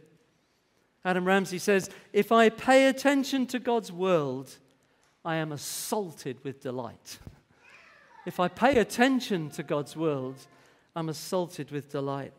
Adam 1.05 1.27
Ramsey 1.27 1.59
says, 1.59 1.91
If 2.15 2.33
I 2.33 2.49
pay 2.49 2.89
attention 2.89 3.45
to 3.49 3.59
God's 3.59 3.93
world, 3.93 4.57
I 5.23 5.37
am 5.37 5.53
assaulted 5.53 6.43
with 6.45 6.63
delight. 6.63 7.19
if 8.25 8.41
I 8.41 8.49
pay 8.49 8.79
attention 8.79 9.51
to 9.51 9.63
God's 9.63 9.97
world, 9.97 10.47
I'm 10.95 11.11
assaulted 11.11 11.71
with 11.71 11.91
delight. 11.91 12.33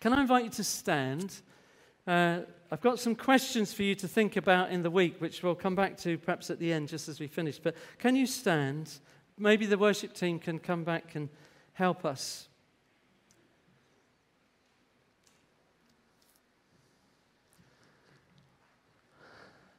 Can 0.00 0.12
I 0.12 0.20
invite 0.20 0.44
you 0.44 0.50
to 0.50 0.64
stand? 0.64 1.42
Uh, 2.06 2.40
I've 2.70 2.80
got 2.80 3.00
some 3.00 3.16
questions 3.16 3.72
for 3.72 3.82
you 3.82 3.96
to 3.96 4.06
think 4.06 4.36
about 4.36 4.70
in 4.70 4.82
the 4.82 4.90
week, 4.90 5.20
which 5.20 5.42
we'll 5.42 5.56
come 5.56 5.74
back 5.74 5.96
to 5.98 6.16
perhaps 6.18 6.50
at 6.50 6.60
the 6.60 6.72
end 6.72 6.88
just 6.88 7.08
as 7.08 7.18
we 7.18 7.26
finish. 7.26 7.58
But 7.58 7.74
can 7.98 8.14
you 8.14 8.26
stand? 8.26 9.00
Maybe 9.36 9.66
the 9.66 9.76
worship 9.76 10.12
team 10.12 10.38
can 10.38 10.60
come 10.60 10.84
back 10.84 11.16
and 11.16 11.28
help 11.72 12.04
us. 12.04 12.48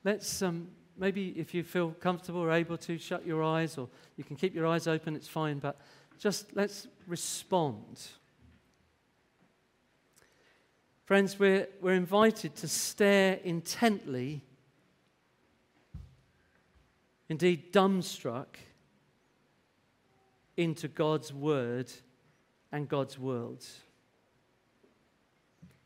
Let's, 0.03 0.41
um, 0.41 0.67
maybe 0.97 1.29
if 1.37 1.53
you 1.53 1.63
feel 1.63 1.91
comfortable 1.91 2.41
or 2.41 2.51
able 2.51 2.77
to, 2.77 2.97
shut 2.97 3.25
your 3.25 3.41
eyes, 3.41 3.77
or 3.77 3.87
you 4.17 4.25
can 4.25 4.35
keep 4.35 4.53
your 4.53 4.67
eyes 4.67 4.85
open, 4.85 5.15
it's 5.15 5.27
fine, 5.27 5.59
but 5.59 5.79
just 6.17 6.55
let's 6.55 6.87
respond. 7.07 8.09
Friends, 11.09 11.39
we're, 11.39 11.67
we're 11.81 11.95
invited 11.95 12.55
to 12.57 12.67
stare 12.67 13.39
intently, 13.43 14.43
indeed 17.27 17.73
dumbstruck, 17.73 18.45
into 20.55 20.87
God's 20.87 21.33
word 21.33 21.91
and 22.71 22.87
God's 22.87 23.17
world. 23.17 23.65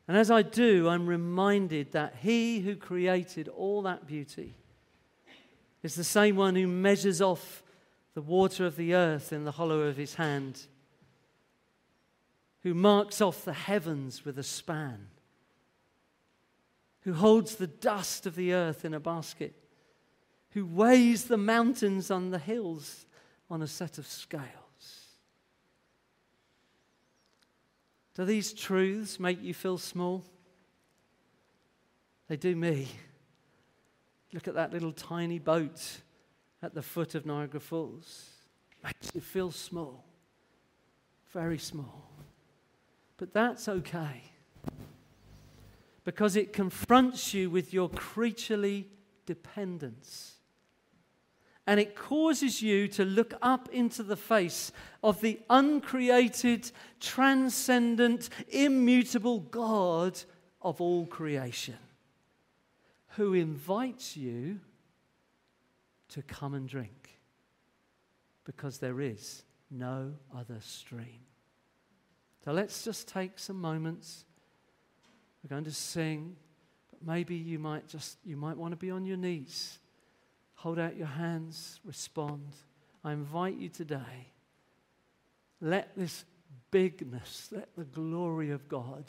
And 0.09 0.17
as 0.17 0.30
I 0.30 0.41
do, 0.41 0.89
I'm 0.89 1.07
reminded 1.07 1.93
that 1.93 2.17
He 2.21 2.59
who 2.59 2.76
created 2.76 3.47
all 3.47 3.82
that 3.84 4.05
beauty 4.05 4.55
is 5.84 5.95
the 5.95 6.03
same 6.03 6.36
one 6.36 6.57
who 6.57 6.67
measures 6.67 7.21
off 7.21 7.63
the 8.13 8.21
water 8.21 8.65
of 8.65 8.76
the 8.76 8.93
earth 8.93 9.32
in 9.32 9.45
the 9.45 9.53
hollow 9.53 9.84
of 9.84 9.95
His 9.95 10.15
hand, 10.15 10.63
who 12.63 12.74
marks 12.74 13.21
off 13.21 13.45
the 13.45 13.53
heavens 13.53 14.26
with 14.26 14.38
a 14.38 14.43
span, 14.43 15.07
who 17.04 17.14
holds 17.14 17.56
the 17.56 17.68
dust 17.68 18.26
of 18.26 18.36
the 18.36 18.54
earth 18.54 18.86
in 18.86 18.93
a 18.93 18.99
basket, 18.99 19.54
who 20.51 20.66
weighs 20.66 21.26
the 21.26 21.38
mountains 21.38 22.10
on 22.10 22.30
the 22.30 22.39
hills 22.39 23.06
on 23.49 23.62
a 23.62 23.68
set 23.68 23.97
of 23.97 24.08
scales. 24.08 24.47
Do 28.16 28.26
these 28.26 28.54
truths 28.54 29.20
make 29.20 29.41
you 29.41 29.54
feel 29.54 29.78
small? 29.78 30.24
They 32.28 32.38
do 32.38 32.56
me. 32.56 32.88
Look 34.32 34.47
at 34.47 34.54
that 34.56 34.72
little 34.72 34.93
tiny 34.93 35.39
boat 35.39 35.82
at 36.62 36.74
the 36.74 36.82
foot 36.82 37.16
of 37.16 37.26
Niagara 37.26 37.60
Falls. 37.60 38.30
Makes 38.84 39.12
you 39.14 39.22
feel 39.22 39.51
small, 39.51 40.06
very 41.32 41.58
small. 41.58 42.10
But 43.18 43.34
that's 43.34 43.68
okay 43.68 44.24
because 46.04 46.36
it 46.36 46.54
confronts 46.54 47.34
you 47.34 47.49
with 47.49 47.74
your 47.74 47.89
creaturely 47.89 48.88
dependence 49.26 50.34
and 51.66 51.80
it 51.80 51.95
causes 51.95 52.62
you 52.62 52.88
to 52.89 53.06
look 53.06 53.34
up 53.41 53.70
into 53.72 54.04
the 54.04 54.18
face 54.18 54.72
of 55.01 55.22
the 55.22 55.39
uncreated, 55.49 56.70
transcendent, 56.99 58.30
immutable 58.49 59.39
God 59.39 60.20
of 60.62 60.82
all 60.82 61.06
creation, 61.06 61.78
who 63.16 63.34
invites 63.34 64.18
you 64.18 64.60
to 66.10 66.22
come 66.22 66.54
and 66.54 66.68
drink 66.68 67.20
because 68.43 68.80
there 68.80 68.99
is 68.99 69.43
no 69.72 70.14
other 70.36 70.60
stream. 70.60 71.22
So 72.43 72.51
let's 72.51 72.84
just 72.84 73.08
take 73.08 73.39
some 73.39 73.60
moments. 73.60 74.26
We're 75.44 75.50
going 75.50 75.66
to 75.66 75.72
sing, 75.72 76.36
but 76.89 77.06
maybe 77.06 77.36
you 77.36 77.60
might 77.60 77.88
just 77.88 78.18
you 78.24 78.38
might 78.38 78.58
want 78.58 78.72
to 78.72 78.78
be 78.78 78.91
on 78.91 79.06
your 79.06 79.18
knees 79.18 79.80
Hold 80.64 80.80
out 80.80 80.96
your 80.96 81.08
hands, 81.08 81.82
respond. 81.84 82.56
I 83.04 83.12
invite 83.12 83.58
you 83.58 83.68
today. 83.68 84.32
Let 85.60 85.94
this 85.98 86.24
bigness, 86.72 87.50
let 87.52 87.76
the 87.76 87.84
glory 87.84 88.50
of 88.52 88.70
God 88.70 89.04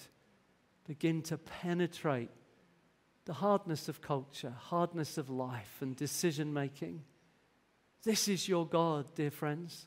begin 0.84 1.22
to 1.22 1.38
penetrate 1.38 2.30
the 3.24 3.34
hardness 3.34 3.88
of 3.88 4.00
culture, 4.00 4.52
hardness 4.58 5.16
of 5.16 5.30
life, 5.30 5.76
and 5.80 5.94
decision 5.94 6.52
making. 6.52 7.04
This 8.02 8.26
is 8.26 8.48
your 8.48 8.66
God, 8.66 9.14
dear 9.14 9.30
friends. 9.30 9.86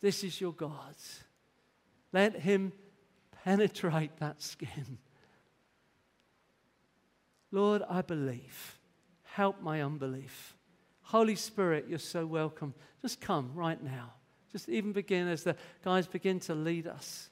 This 0.00 0.24
is 0.24 0.40
your 0.40 0.52
God. 0.52 0.96
Let 2.12 2.34
Him 2.34 2.72
penetrate 3.44 4.16
that 4.16 4.42
skin. 4.42 4.98
Lord, 7.50 7.82
I 7.88 8.02
believe. 8.02 8.78
Help 9.22 9.60
my 9.60 9.82
unbelief. 9.82 10.56
Holy 11.02 11.36
Spirit, 11.36 11.86
you're 11.88 11.98
so 11.98 12.26
welcome. 12.26 12.74
Just 13.02 13.20
come 13.20 13.52
right 13.54 13.82
now. 13.82 14.12
Just 14.50 14.68
even 14.68 14.92
begin 14.92 15.28
as 15.28 15.44
the 15.44 15.56
guys 15.84 16.06
begin 16.06 16.40
to 16.40 16.54
lead 16.54 16.86
us. 16.86 17.30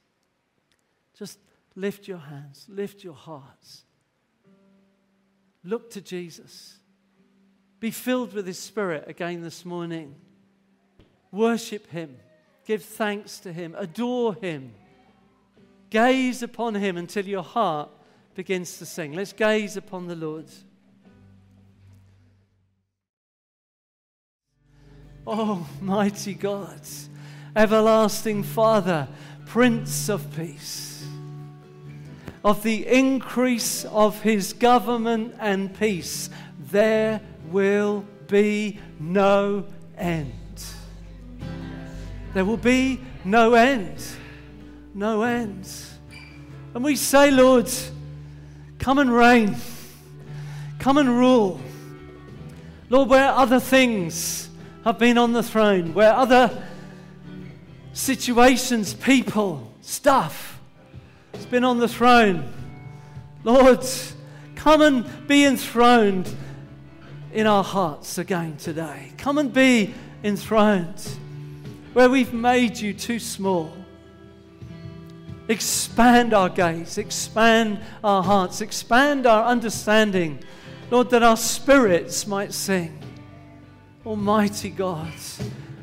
Just 1.19 1.39
lift 1.75 2.07
your 2.07 2.19
hands, 2.19 2.67
lift 2.69 3.03
your 3.03 3.15
hearts. 3.15 3.85
Look 5.65 5.91
to 5.93 6.01
Jesus. 6.01 6.79
Be 7.81 7.91
filled 7.91 8.35
with 8.35 8.47
His 8.47 8.59
Spirit 8.59 9.05
again 9.09 9.43
this 9.43 9.65
morning. 9.65 10.15
Worship 11.33 11.91
Him. 11.91 12.17
Give 12.67 12.83
thanks 12.83 13.39
to 13.41 13.53
Him. 13.53 13.75
Adore 13.77 14.35
Him. 14.35 14.73
Gaze 15.91 16.43
upon 16.43 16.75
Him 16.75 16.97
until 16.97 17.27
your 17.27 17.43
heart 17.43 17.91
begins 18.35 18.79
to 18.79 18.87
sing. 18.87 19.13
Let's 19.13 19.33
gaze 19.33 19.77
upon 19.77 20.07
the 20.07 20.17
Lord. 20.17 20.47
Oh, 25.27 25.67
mighty 25.81 26.35
God, 26.35 26.81
everlasting 27.57 28.43
Father, 28.43 29.09
Prince 29.47 30.11
of 30.11 30.35
Peace, 30.37 31.07
of 32.45 32.63
the 32.63 32.87
increase 32.87 33.87
of 33.87 34.21
his 34.21 34.53
government 34.53 35.35
and 35.41 35.75
peace, 35.79 36.29
there 36.59 37.23
will 37.51 38.05
be 38.27 38.79
no 39.01 39.65
end. 39.97 40.33
There 42.35 42.45
will 42.45 42.59
be 42.59 43.01
no 43.25 43.55
end. 43.55 44.03
No 44.93 45.23
end. 45.23 45.67
And 46.75 46.85
we 46.85 46.97
say, 46.97 47.31
Lord, 47.31 47.71
come 48.85 48.99
and 48.99 49.11
reign. 49.11 49.57
Come 50.79 50.99
and 50.99 51.09
rule. 51.09 51.59
Lord, 52.91 53.09
where 53.09 53.31
other 53.31 53.59
things 53.59 54.51
have 54.85 54.99
been 54.99 55.17
on 55.17 55.33
the 55.33 55.43
throne, 55.43 55.95
where 55.95 56.13
other 56.13 56.63
situations, 57.95 58.93
people, 58.93 59.73
stuff 59.81 60.61
has 61.33 61.47
been 61.47 61.65
on 61.65 61.79
the 61.79 61.89
throne. 61.89 62.53
Lord, 63.43 63.87
come 64.55 64.83
and 64.83 65.27
be 65.27 65.47
enthroned 65.47 66.29
in 67.33 67.47
our 67.47 67.65
hearts 67.65 68.19
again 68.19 68.59
today. 68.59 69.13
Come 69.17 69.39
and 69.39 69.51
be 69.51 69.95
enthroned 70.23 71.01
where 71.95 72.11
we've 72.11 72.35
made 72.35 72.77
you 72.77 72.93
too 72.93 73.19
small. 73.19 73.73
Expand 75.49 76.33
our 76.33 76.49
gaze, 76.49 76.97
expand 76.97 77.81
our 78.03 78.23
hearts, 78.23 78.61
expand 78.61 79.27
our 79.27 79.45
understanding. 79.45 80.39
Lord, 80.91 81.11
that 81.11 81.23
our 81.23 81.37
spirits 81.37 82.27
might 82.27 82.53
sing. 82.53 82.99
Almighty 84.07 84.71
God. 84.71 85.13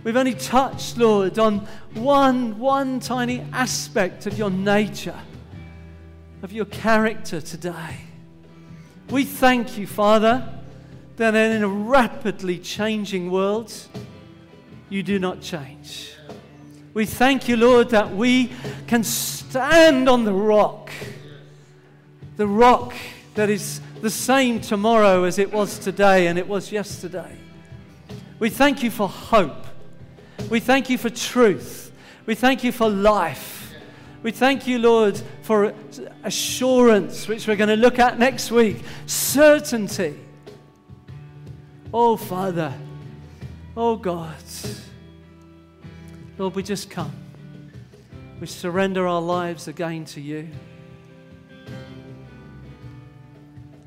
We've 0.03 0.18
only 0.18 0.34
touched, 0.34 0.97
Lord, 0.97 1.38
on 1.38 1.68
one, 1.93 2.57
one 2.57 2.99
tiny 2.99 3.41
aspect 3.53 4.26
of 4.26 4.38
your 4.38 4.49
nature, 4.49 5.20
of 6.41 6.51
your 6.51 6.66
character 6.66 7.39
today. 7.39 7.97
We 9.12 9.26
thank 9.26 9.78
you, 9.78 9.86
Father, 9.86 10.59
that 11.18 11.36
in 11.36 11.62
a 11.62 11.68
rapidly 11.68 12.57
changing 12.57 13.30
world, 13.30 13.72
you 14.89 15.03
do 15.03 15.20
not 15.20 15.41
change. 15.41 16.11
We 16.93 17.05
thank 17.05 17.47
you, 17.47 17.55
Lord, 17.55 17.89
that 17.91 18.13
we 18.13 18.51
can 18.87 19.03
stand 19.03 20.09
on 20.09 20.25
the 20.25 20.33
rock, 20.33 20.91
the 22.35 22.47
rock 22.47 22.93
that 23.35 23.49
is 23.49 23.79
the 24.01 24.09
same 24.09 24.59
tomorrow 24.59 25.23
as 25.23 25.39
it 25.39 25.53
was 25.53 25.79
today 25.79 26.27
and 26.27 26.37
it 26.37 26.47
was 26.47 26.71
yesterday. 26.71 27.37
We 28.39 28.49
thank 28.49 28.83
you 28.83 28.91
for 28.91 29.07
hope. 29.07 29.65
We 30.49 30.59
thank 30.59 30.89
you 30.89 30.97
for 30.97 31.09
truth. 31.09 31.91
We 32.25 32.35
thank 32.35 32.63
you 32.63 32.71
for 32.71 32.89
life. 32.89 33.73
We 34.23 34.31
thank 34.31 34.67
you, 34.67 34.77
Lord, 34.79 35.19
for 35.43 35.73
assurance, 36.23 37.27
which 37.27 37.47
we're 37.47 37.55
going 37.55 37.69
to 37.69 37.75
look 37.75 37.99
at 37.99 38.19
next 38.19 38.51
week. 38.51 38.83
Certainty. 39.05 40.19
Oh, 41.93 42.17
Father. 42.17 42.73
Oh, 43.75 43.95
God. 43.95 44.35
Lord, 46.41 46.55
we 46.55 46.63
just 46.63 46.89
come. 46.89 47.11
We 48.39 48.47
surrender 48.47 49.07
our 49.07 49.21
lives 49.21 49.67
again 49.67 50.05
to 50.05 50.19
you. 50.19 50.49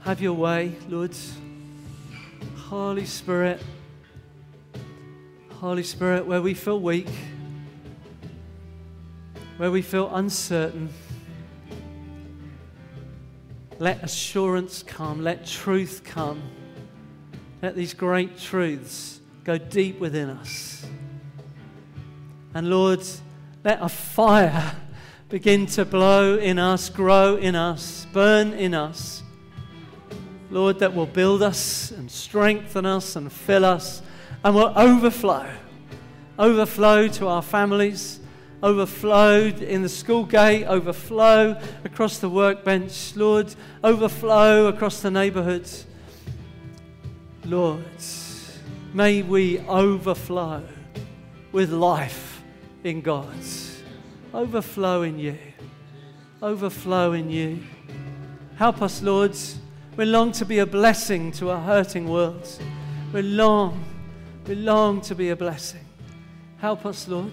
Have 0.02 0.20
your 0.20 0.34
way, 0.34 0.76
Lord. 0.88 1.10
Holy 2.54 3.06
Spirit. 3.06 3.60
Holy 5.54 5.82
Spirit, 5.82 6.26
where 6.26 6.40
we 6.40 6.54
feel 6.54 6.78
weak, 6.78 7.08
where 9.56 9.72
we 9.72 9.82
feel 9.82 10.14
uncertain, 10.14 10.90
let 13.80 14.00
assurance 14.04 14.84
come, 14.84 15.24
let 15.24 15.44
truth 15.44 16.02
come, 16.04 16.40
let 17.62 17.74
these 17.74 17.94
great 17.94 18.38
truths 18.38 19.18
go 19.42 19.58
deep 19.58 19.98
within 19.98 20.30
us. 20.30 20.86
And 22.54 22.70
Lord, 22.70 23.00
let 23.64 23.82
a 23.82 23.88
fire 23.88 24.76
begin 25.28 25.66
to 25.66 25.84
blow 25.84 26.36
in 26.36 26.60
us, 26.60 26.88
grow 26.88 27.34
in 27.34 27.56
us, 27.56 28.06
burn 28.12 28.52
in 28.52 28.74
us. 28.74 29.24
Lord, 30.50 30.78
that 30.78 30.94
will 30.94 31.06
build 31.06 31.42
us 31.42 31.90
and 31.90 32.08
strengthen 32.08 32.86
us 32.86 33.16
and 33.16 33.32
fill 33.32 33.64
us 33.64 34.02
and 34.44 34.54
will 34.54 34.72
overflow. 34.76 35.44
Overflow 36.38 37.08
to 37.08 37.26
our 37.26 37.42
families, 37.42 38.20
overflow 38.62 39.46
in 39.46 39.82
the 39.82 39.88
school 39.88 40.24
gate, 40.24 40.64
overflow 40.66 41.60
across 41.84 42.18
the 42.18 42.28
workbench, 42.28 43.16
Lord, 43.16 43.52
overflow 43.82 44.66
across 44.66 45.00
the 45.00 45.10
neighborhoods. 45.10 45.86
Lord, 47.44 47.84
may 48.92 49.22
we 49.22 49.58
overflow 49.60 50.62
with 51.50 51.70
life 51.70 52.33
in 52.84 53.00
God. 53.00 53.34
Overflow 54.32 55.02
in 55.02 55.18
you. 55.18 55.38
Overflow 56.42 57.12
in 57.12 57.30
you. 57.30 57.62
Help 58.56 58.82
us, 58.82 59.02
Lord. 59.02 59.36
We 59.96 60.04
long 60.04 60.32
to 60.32 60.44
be 60.44 60.58
a 60.58 60.66
blessing 60.66 61.32
to 61.32 61.50
a 61.50 61.58
hurting 61.58 62.08
world. 62.08 62.48
We 63.12 63.22
long, 63.22 63.84
we 64.46 64.54
long 64.54 65.00
to 65.02 65.14
be 65.14 65.30
a 65.30 65.36
blessing. 65.36 65.84
Help 66.58 66.84
us, 66.84 67.08
Lord. 67.08 67.32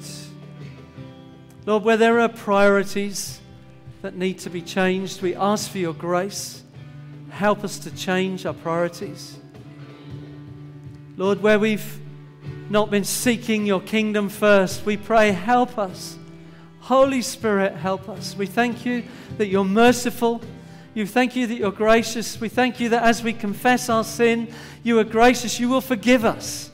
Lord, 1.66 1.84
where 1.84 1.98
there 1.98 2.20
are 2.20 2.30
priorities 2.30 3.40
that 4.02 4.16
need 4.16 4.40
to 4.40 4.50
be 4.50 4.62
changed, 4.62 5.22
we 5.22 5.36
ask 5.36 5.70
for 5.70 5.78
your 5.78 5.94
grace. 5.94 6.64
Help 7.30 7.64
us 7.64 7.78
to 7.80 7.92
change 7.96 8.46
our 8.46 8.54
priorities. 8.54 9.38
Lord, 11.18 11.42
where 11.42 11.60
we've 11.60 12.01
not 12.72 12.90
been 12.90 13.04
seeking 13.04 13.66
your 13.66 13.82
kingdom 13.82 14.30
first, 14.30 14.86
we 14.86 14.96
pray, 14.96 15.32
help 15.32 15.78
us. 15.78 16.18
Holy 16.80 17.22
Spirit, 17.22 17.76
help 17.76 18.08
us. 18.08 18.34
We 18.36 18.46
thank 18.46 18.86
you 18.86 19.04
that 19.38 19.48
you're 19.48 19.66
merciful. 19.66 20.42
You 20.94 21.06
thank 21.06 21.36
you 21.36 21.48
that 21.48 21.56
you're 21.56 21.72
gracious. 21.72 22.40
We 22.40 22.48
thank 22.48 22.80
you 22.80 22.88
that 22.90 23.04
as 23.04 23.24
we 23.24 23.34
confess 23.34 23.90
our 23.90 24.06
sin, 24.06 24.54
you 24.84 24.98
are 25.00 25.04
gracious. 25.04 25.60
You 25.60 25.68
will 25.68 25.82
forgive 25.82 26.24
us. 26.24 26.72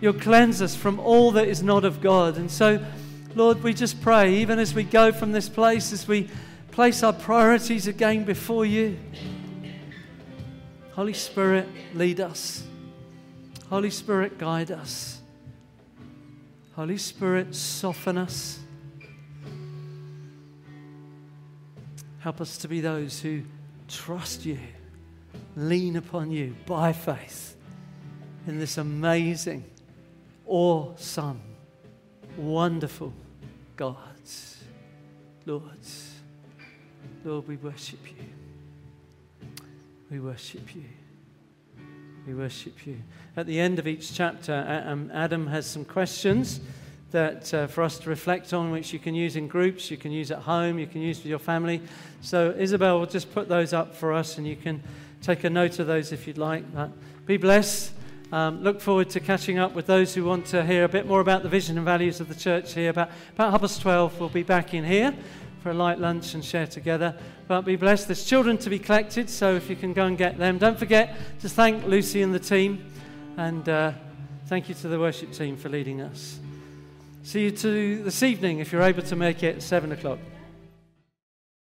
You'll 0.00 0.14
cleanse 0.14 0.62
us 0.62 0.74
from 0.74 0.98
all 0.98 1.30
that 1.32 1.46
is 1.46 1.62
not 1.62 1.84
of 1.84 2.00
God. 2.00 2.38
And 2.38 2.50
so, 2.50 2.82
Lord, 3.34 3.62
we 3.62 3.74
just 3.74 4.00
pray, 4.00 4.36
even 4.36 4.58
as 4.58 4.74
we 4.74 4.82
go 4.82 5.12
from 5.12 5.32
this 5.32 5.50
place, 5.50 5.92
as 5.92 6.08
we 6.08 6.30
place 6.70 7.02
our 7.02 7.12
priorities 7.12 7.86
again 7.86 8.24
before 8.24 8.64
you. 8.64 8.96
Holy 10.92 11.12
Spirit, 11.12 11.68
lead 11.92 12.20
us. 12.20 12.64
Holy 13.68 13.90
Spirit, 13.90 14.38
guide 14.38 14.70
us. 14.70 15.20
Holy 16.76 16.98
Spirit, 16.98 17.54
soften 17.54 18.18
us. 18.18 18.58
Help 22.18 22.40
us 22.40 22.58
to 22.58 22.68
be 22.68 22.80
those 22.80 23.20
who 23.20 23.42
trust 23.86 24.44
you, 24.44 24.58
lean 25.56 25.96
upon 25.96 26.30
you 26.30 26.56
by 26.66 26.92
faith 26.92 27.54
in 28.46 28.58
this 28.58 28.78
amazing, 28.78 29.64
awesome, 30.46 31.40
wonderful 32.36 33.12
God. 33.76 33.96
Lord, 35.46 35.62
Lord, 37.24 37.46
we 37.46 37.56
worship 37.56 38.00
you. 38.06 39.52
We 40.10 40.20
worship 40.20 40.74
you. 40.74 40.84
We 42.26 42.32
worship 42.32 42.86
you. 42.86 42.96
At 43.36 43.46
the 43.46 43.60
end 43.60 43.78
of 43.78 43.86
each 43.86 44.14
chapter, 44.14 44.82
um, 44.86 45.10
Adam 45.12 45.46
has 45.48 45.66
some 45.66 45.84
questions 45.84 46.60
that 47.10 47.52
uh, 47.52 47.66
for 47.66 47.82
us 47.82 47.98
to 47.98 48.08
reflect 48.08 48.54
on, 48.54 48.70
which 48.70 48.94
you 48.94 48.98
can 48.98 49.14
use 49.14 49.36
in 49.36 49.46
groups, 49.46 49.90
you 49.90 49.98
can 49.98 50.10
use 50.10 50.30
at 50.30 50.38
home, 50.38 50.78
you 50.78 50.86
can 50.86 51.02
use 51.02 51.18
with 51.18 51.26
your 51.26 51.38
family. 51.38 51.82
So 52.22 52.54
Isabel 52.56 52.98
will 52.98 53.06
just 53.06 53.32
put 53.34 53.48
those 53.48 53.74
up 53.74 53.94
for 53.94 54.14
us, 54.14 54.38
and 54.38 54.46
you 54.46 54.56
can 54.56 54.82
take 55.20 55.44
a 55.44 55.50
note 55.50 55.78
of 55.78 55.86
those 55.86 56.12
if 56.12 56.26
you'd 56.26 56.38
like. 56.38 56.64
But 56.74 56.92
be 57.26 57.36
blessed. 57.36 57.92
Um, 58.32 58.62
look 58.62 58.80
forward 58.80 59.10
to 59.10 59.20
catching 59.20 59.58
up 59.58 59.74
with 59.74 59.86
those 59.86 60.14
who 60.14 60.24
want 60.24 60.46
to 60.46 60.64
hear 60.64 60.84
a 60.84 60.88
bit 60.88 61.06
more 61.06 61.20
about 61.20 61.42
the 61.42 61.50
vision 61.50 61.76
and 61.76 61.84
values 61.84 62.20
of 62.20 62.28
the 62.28 62.34
church 62.34 62.72
here. 62.72 62.88
About, 62.88 63.10
about 63.34 63.50
half 63.50 63.60
past 63.60 63.82
12, 63.82 64.18
we'll 64.18 64.30
be 64.30 64.42
back 64.42 64.72
in 64.72 64.82
here 64.82 65.14
for 65.64 65.70
a 65.70 65.74
light 65.74 65.98
lunch 65.98 66.34
and 66.34 66.44
share 66.44 66.66
together. 66.66 67.16
But 67.48 67.62
be 67.62 67.76
blessed. 67.76 68.08
There's 68.08 68.26
children 68.26 68.58
to 68.58 68.68
be 68.68 68.78
collected, 68.78 69.30
so 69.30 69.54
if 69.54 69.70
you 69.70 69.76
can 69.76 69.94
go 69.94 70.04
and 70.04 70.18
get 70.18 70.36
them. 70.36 70.58
Don't 70.58 70.78
forget 70.78 71.16
to 71.40 71.48
thank 71.48 71.86
Lucy 71.86 72.20
and 72.20 72.34
the 72.34 72.38
team, 72.38 72.84
and 73.38 73.66
uh, 73.66 73.92
thank 74.44 74.68
you 74.68 74.74
to 74.74 74.88
the 74.88 75.00
worship 75.00 75.32
team 75.32 75.56
for 75.56 75.70
leading 75.70 76.02
us. 76.02 76.38
See 77.22 77.44
you 77.44 77.50
to 77.50 78.02
this 78.02 78.22
evening 78.22 78.58
if 78.58 78.72
you're 78.72 78.82
able 78.82 79.02
to 79.04 79.16
make 79.16 79.42
it 79.42 79.62
7 79.62 79.90
o'clock. 79.90 80.18